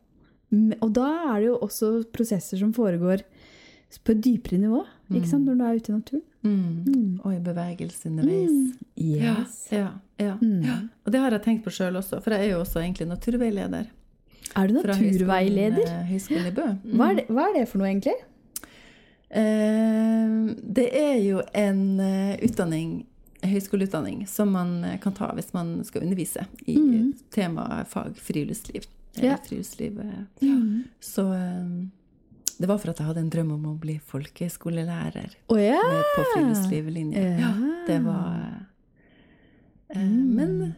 [0.80, 3.22] Og da er det jo også prosesser som foregår
[4.04, 5.44] på et dypere nivå, ikke sant?
[5.44, 6.22] når du er ute i naturen.
[6.42, 6.84] Mm.
[6.86, 7.20] Mm.
[7.24, 8.76] Og i bevegelse underveis.
[8.96, 9.68] Yes.
[9.72, 9.88] Ja,
[10.18, 10.62] ja, Mm.
[10.64, 10.76] ja.
[11.06, 13.86] Og det har jeg tenkt på sjøl også, for jeg er jo også egentlig naturveileder.
[14.56, 15.76] Er du naturveileder?
[15.76, 16.66] Høgskolen, eh, Høgskolen i Bø.
[16.84, 16.96] Mm.
[16.96, 18.16] Hva er, det, hva er det for noe, egentlig?
[19.30, 23.04] Eh, det er jo en eh, utdanning,
[23.46, 27.12] høyskoleutdanning som man kan ta hvis man skal undervise i Mm.
[27.30, 28.86] temafag friluftsliv.
[29.16, 29.36] Eh, Ja.
[29.36, 30.00] friluftsliv.
[30.42, 30.84] Mm.
[31.00, 31.86] Så eh,
[32.60, 36.24] det var for at jeg hadde en drøm om å bli folkeskolelærer oh, med, på
[36.34, 37.22] friluftslivlinje.
[37.40, 37.54] Ja.
[37.88, 38.66] det var eh,
[39.96, 40.34] Mm.
[40.36, 40.74] Men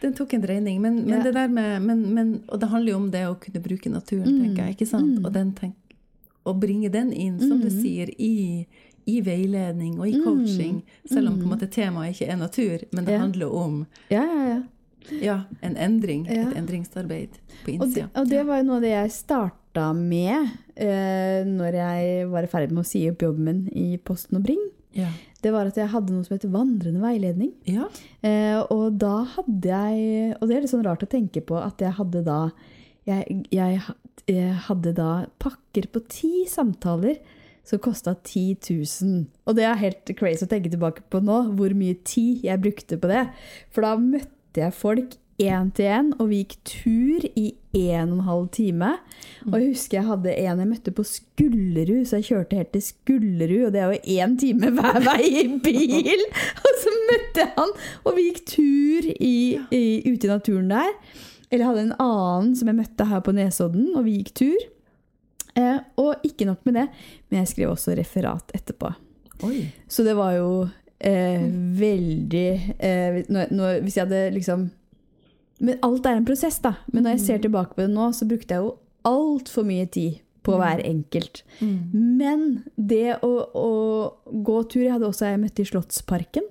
[0.00, 0.80] den tok en dreining.
[0.80, 1.22] Men, men Ja.
[1.24, 4.28] det der med men, men, Og det handler jo om det å kunne bruke naturen,
[4.28, 4.42] Mm.
[4.44, 4.76] tenker jeg.
[4.76, 5.18] ikke sant?
[5.18, 5.24] Mm.
[5.26, 5.74] Og den tenk,
[6.46, 7.82] å bringe den inn, som du Mm.
[7.82, 8.66] sier, i,
[9.06, 10.24] i veiledning og i Mm.
[10.24, 10.82] coaching.
[11.10, 14.46] Selv om på en måte temaet ikke er natur, men det handler om Ja, ja,
[14.46, 14.62] ja.
[15.22, 16.26] ja, en endring.
[16.26, 16.48] Ja.
[16.50, 17.30] Et endringsarbeid
[17.64, 18.08] på Og innsida.
[18.14, 22.50] og det var jo noe av det jeg starta med eh, når jeg var i
[22.50, 24.60] ferd med å si opp jobben min i Posten og Bring.
[24.92, 25.08] Ja.
[25.40, 27.52] Det var at jeg hadde noe som heter vandrende veiledning.
[27.64, 27.86] ja.
[28.26, 31.80] Eh, og da hadde jeg Og det er litt sånn rart å tenke på at
[31.80, 32.50] jeg hadde da
[33.08, 33.78] Jeg, jeg,
[34.28, 37.16] jeg hadde da pakker på ti samtaler
[37.64, 39.24] som kosta 10 000.
[39.46, 42.98] Og det er helt crazy å tenke tilbake på nå, hvor mye tid jeg brukte
[43.00, 43.28] på det.
[43.70, 48.18] For da møtte jeg folk én til én, og vi gikk tur i en og
[48.18, 48.90] en halv time.
[49.48, 52.84] Og jeg husker jeg hadde en jeg møtte på Skullerud, så jeg kjørte helt til
[52.84, 56.26] Skullerud, og det er jo én time hver vei i bil!
[56.64, 57.72] Og så møtte jeg han,
[58.06, 59.36] og vi gikk tur i,
[59.74, 60.92] i, ute i naturen der.
[61.50, 64.66] Eller jeg hadde en annen som jeg møtte her på Nesodden, og vi gikk tur.
[65.58, 66.86] Eh, og ikke nok med det,
[67.28, 68.92] men jeg skrev også referat etterpå.
[69.46, 69.64] Oi.
[69.90, 70.50] Så det var jo
[71.00, 71.46] eh,
[71.80, 74.68] veldig eh, når, når, Hvis jeg hadde liksom
[75.60, 76.74] Men alt er en prosess, da.
[76.92, 78.76] Men når jeg ser tilbake på det nå, så brukte jeg jo
[79.08, 81.42] altfor mye tid på hver enkelt.
[81.60, 81.78] Mm.
[82.16, 82.46] Men
[82.76, 83.72] det å, å
[84.44, 86.46] gå tur Jeg hadde også jeg møtte i Slottsparken.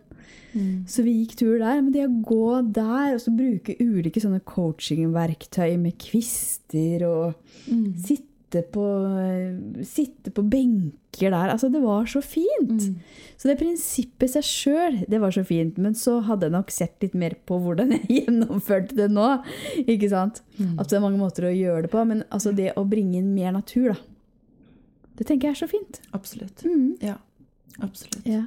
[0.53, 0.86] Mm.
[0.89, 1.82] Så vi gikk tur der.
[1.82, 7.34] Men det å gå der og så bruke ulike sånne coachingverktøy med kvister og
[7.70, 7.93] Mm.
[8.01, 8.28] sitte
[8.73, 8.83] på,
[9.85, 12.81] sitte på benker der Altså, det var så fint!
[12.81, 12.97] Mm.
[13.39, 15.77] Så det prinsippet seg sjøl, det var så fint.
[15.81, 19.27] Men så hadde jeg nok sett litt mer på hvordan jeg gjennomførte det nå.
[19.85, 20.41] Ikke sant?
[20.57, 20.75] Mm.
[20.81, 22.03] At det er mange måter å gjøre det på.
[22.09, 23.99] Men altså det å bringe inn mer natur, da.
[25.19, 26.01] Det tenker jeg er så fint.
[26.15, 26.63] Absolutt.
[26.63, 26.95] Mm.
[27.03, 27.17] Ja.
[27.83, 28.23] Absolutt.
[28.27, 28.45] Ja.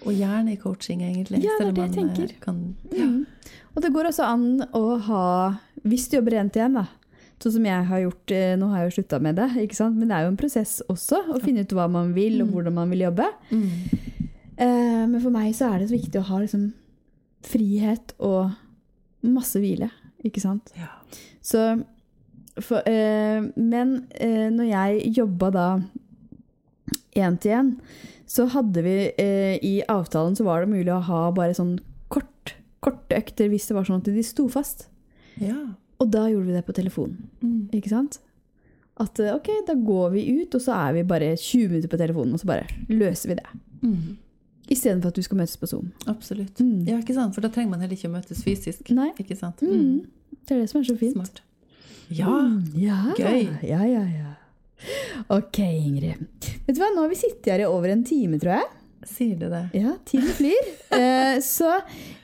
[0.00, 1.42] Og gjerne i coaching, egentlig.
[1.44, 2.36] Ja, det er det jeg eh, tenker.
[2.44, 3.26] Kan, Mm.
[3.76, 5.24] Og det går også an å ha
[5.86, 6.88] Hvis du jobber én til én, da.
[7.40, 9.96] Sånn som jeg har gjort eh, Nå har jeg jo slutta med det, ikke sant?
[9.96, 11.22] men det er jo en prosess også.
[11.32, 12.52] Å finne ut hva man vil, og Mm.
[12.52, 13.28] hvordan man vil jobbe.
[13.50, 13.70] Mm.
[14.60, 16.66] Uh, men for meg så er det så viktig å ha liksom
[17.48, 18.50] frihet og
[19.24, 19.88] masse hvile,
[20.22, 20.68] ikke sant.
[20.76, 20.90] Ja.
[21.40, 21.62] Så
[22.60, 25.66] for, uh, Men uh, når jeg jobba da
[27.16, 27.70] én til én,
[28.30, 28.92] så hadde vi
[29.66, 33.74] i avtalen så var det mulig å ha bare sånn kort, korte økter hvis det
[33.74, 34.88] var sånn at de sto fast.
[35.40, 35.56] ja.
[36.00, 37.68] Og da gjorde vi det på telefonen, Mm.
[37.76, 38.18] ikke sant?
[39.00, 41.98] At eh, ok, da går vi ut, og så er vi bare 20 minutter på
[42.00, 43.46] telefonen, og så bare løser vi det.
[43.82, 44.16] Mm.
[44.70, 45.92] Istedenfor at du skal møtes på Zoom.
[46.06, 46.60] Absolutt.
[46.60, 46.86] Mm.
[46.88, 47.34] Ja, ikke sant?
[47.34, 48.90] For da trenger man heller ikke å møtes fysisk.
[48.94, 49.10] Nei.
[49.18, 49.60] Ikke sant?
[49.64, 50.06] Mm.
[50.46, 51.16] Det er det som er så fint.
[51.16, 51.40] Smart.
[52.10, 52.26] Ja.
[52.28, 53.00] Mm, ja.
[53.18, 53.48] Gøy.
[53.66, 54.34] Ja, ja, ja.
[55.30, 56.22] Ok, Ingrid.
[56.66, 58.68] Vet du hva, nå har vi sittet her i over en time, tror jeg.
[59.08, 59.62] Sier du det?
[59.78, 60.66] Ja, tiden flyr.
[60.90, 61.68] Eh, så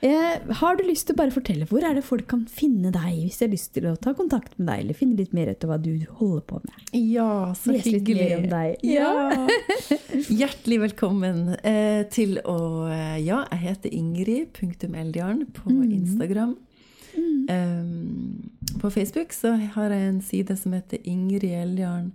[0.03, 3.13] eh, har du lyst til å bare fortelle, hvor er det folk kan finne deg,
[3.23, 5.63] hvis de har lyst til å ta kontakt med deg, eller finne litt mer ut
[5.63, 6.81] av hva du holder på med?
[6.99, 8.83] Ja, så Les litt mer om deg.
[8.85, 9.47] Ja.
[10.41, 12.57] Hjertelig velkommen eh, til å
[12.91, 15.91] eh, Ja, jeg heter Ingrid.eldjarn på Mm.
[16.01, 16.57] Instagram.
[17.17, 18.49] Um,
[18.81, 22.11] på Facebook så har jeg en side som heter Ingrid Eldjarn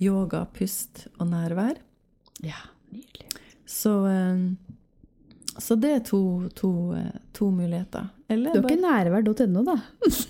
[0.00, 1.82] yoga, pust og nærvær.
[2.46, 2.62] Ja,
[2.94, 3.26] nydelig.
[3.70, 4.56] Så, um,
[5.60, 6.20] så det er to,
[6.58, 8.08] to, eh, to muligheter.
[8.30, 9.74] Eller Du har ikke nærvær.no, da?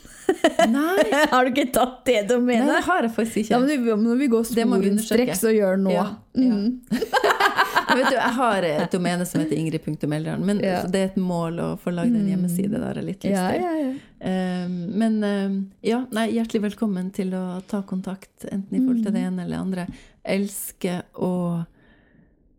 [0.71, 3.53] Nei, har du ikke tatt det nei, det har jeg faktisk ikke.
[3.53, 5.93] Ja, men vi, når vi går Det sporenstreks og gjør nå.
[5.95, 6.05] Ja,
[6.39, 6.51] ja.
[6.55, 6.81] Mm.
[6.91, 10.83] Jeg, vet du, jeg har et domene som heter ingrid.melderen, men Ja.
[10.87, 12.31] det er et mål å få lagd en Mm.
[12.35, 12.71] hjemmeside.
[12.79, 12.87] der.
[12.95, 13.61] har litt lyst Ja, til.
[13.65, 14.65] ja, ja.
[14.65, 19.13] Um, men um, ja, nei, hjertelig velkommen til å ta kontakt, enten i forhold til
[19.13, 19.33] det Mm.
[19.33, 19.87] ene eller det andre.
[20.25, 21.67] Elsker å,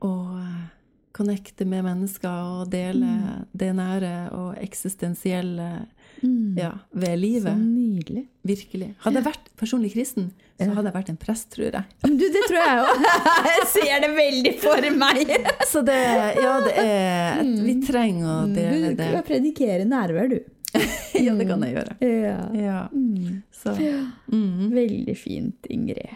[0.02, 0.62] å uh,
[1.14, 2.30] connecte med mennesker
[2.62, 3.46] og dele Mm.
[3.54, 5.88] det nære og eksistensielle
[6.22, 6.54] Mm.
[6.58, 7.58] ja, ved Så livet.
[7.58, 8.28] nydelig.
[8.46, 8.92] Virkelig.
[9.02, 10.28] Hadde jeg vært personlig kristen,
[10.60, 11.84] så hadde jeg vært en prest, tror jeg.
[12.04, 13.06] Men du, det tror jeg òg.
[13.48, 15.32] Jeg ser det veldig for meg.
[15.72, 15.98] Så det,
[16.38, 19.10] ja, det er Vi trenger å dele Du det.
[19.16, 20.40] kan predikere nærvær, du.
[21.26, 21.96] Ja, det kan jeg gjøre.
[22.06, 22.38] Ja.
[22.54, 22.78] Ja.
[22.94, 23.42] Mm.
[23.52, 23.74] Så
[24.32, 24.70] mm.
[24.78, 26.14] Veldig fint, Ingrid.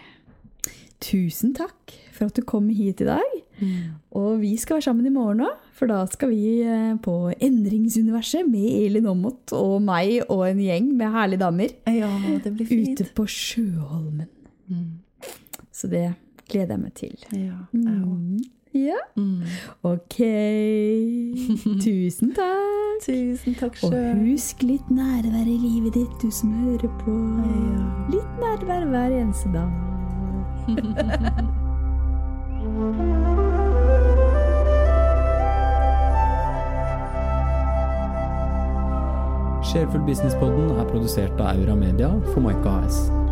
[1.02, 3.36] Tusen takk for at du kom hit i dag.
[3.62, 3.76] Mm.
[4.20, 8.44] Og vi skal være sammen i morgen òg, for da skal vi eh, på Endringsuniverset
[8.50, 12.10] med Elin Aamodt og meg og en gjeng med herlige damer Ja,
[12.44, 13.00] det blir fint.
[13.00, 14.28] ute på Sjøholmen.
[14.68, 14.92] Mm.
[15.72, 16.14] Så det
[16.50, 17.16] gleder jeg meg til.
[17.32, 18.18] Ja, jeg òg.
[18.18, 18.40] Mm.
[18.76, 19.42] Ja, Mm.
[19.88, 20.18] ok.
[21.86, 23.00] Tusen takk.
[23.06, 23.94] Tusen takk Og
[24.26, 27.16] husk litt nærvær i livet ditt, du som hører på.
[27.48, 27.84] Ja.
[28.12, 29.72] Litt nærvær hver eneste dag.
[39.66, 43.25] Sjelfull Businesspodden er produsert av Aura Media for Maika AS.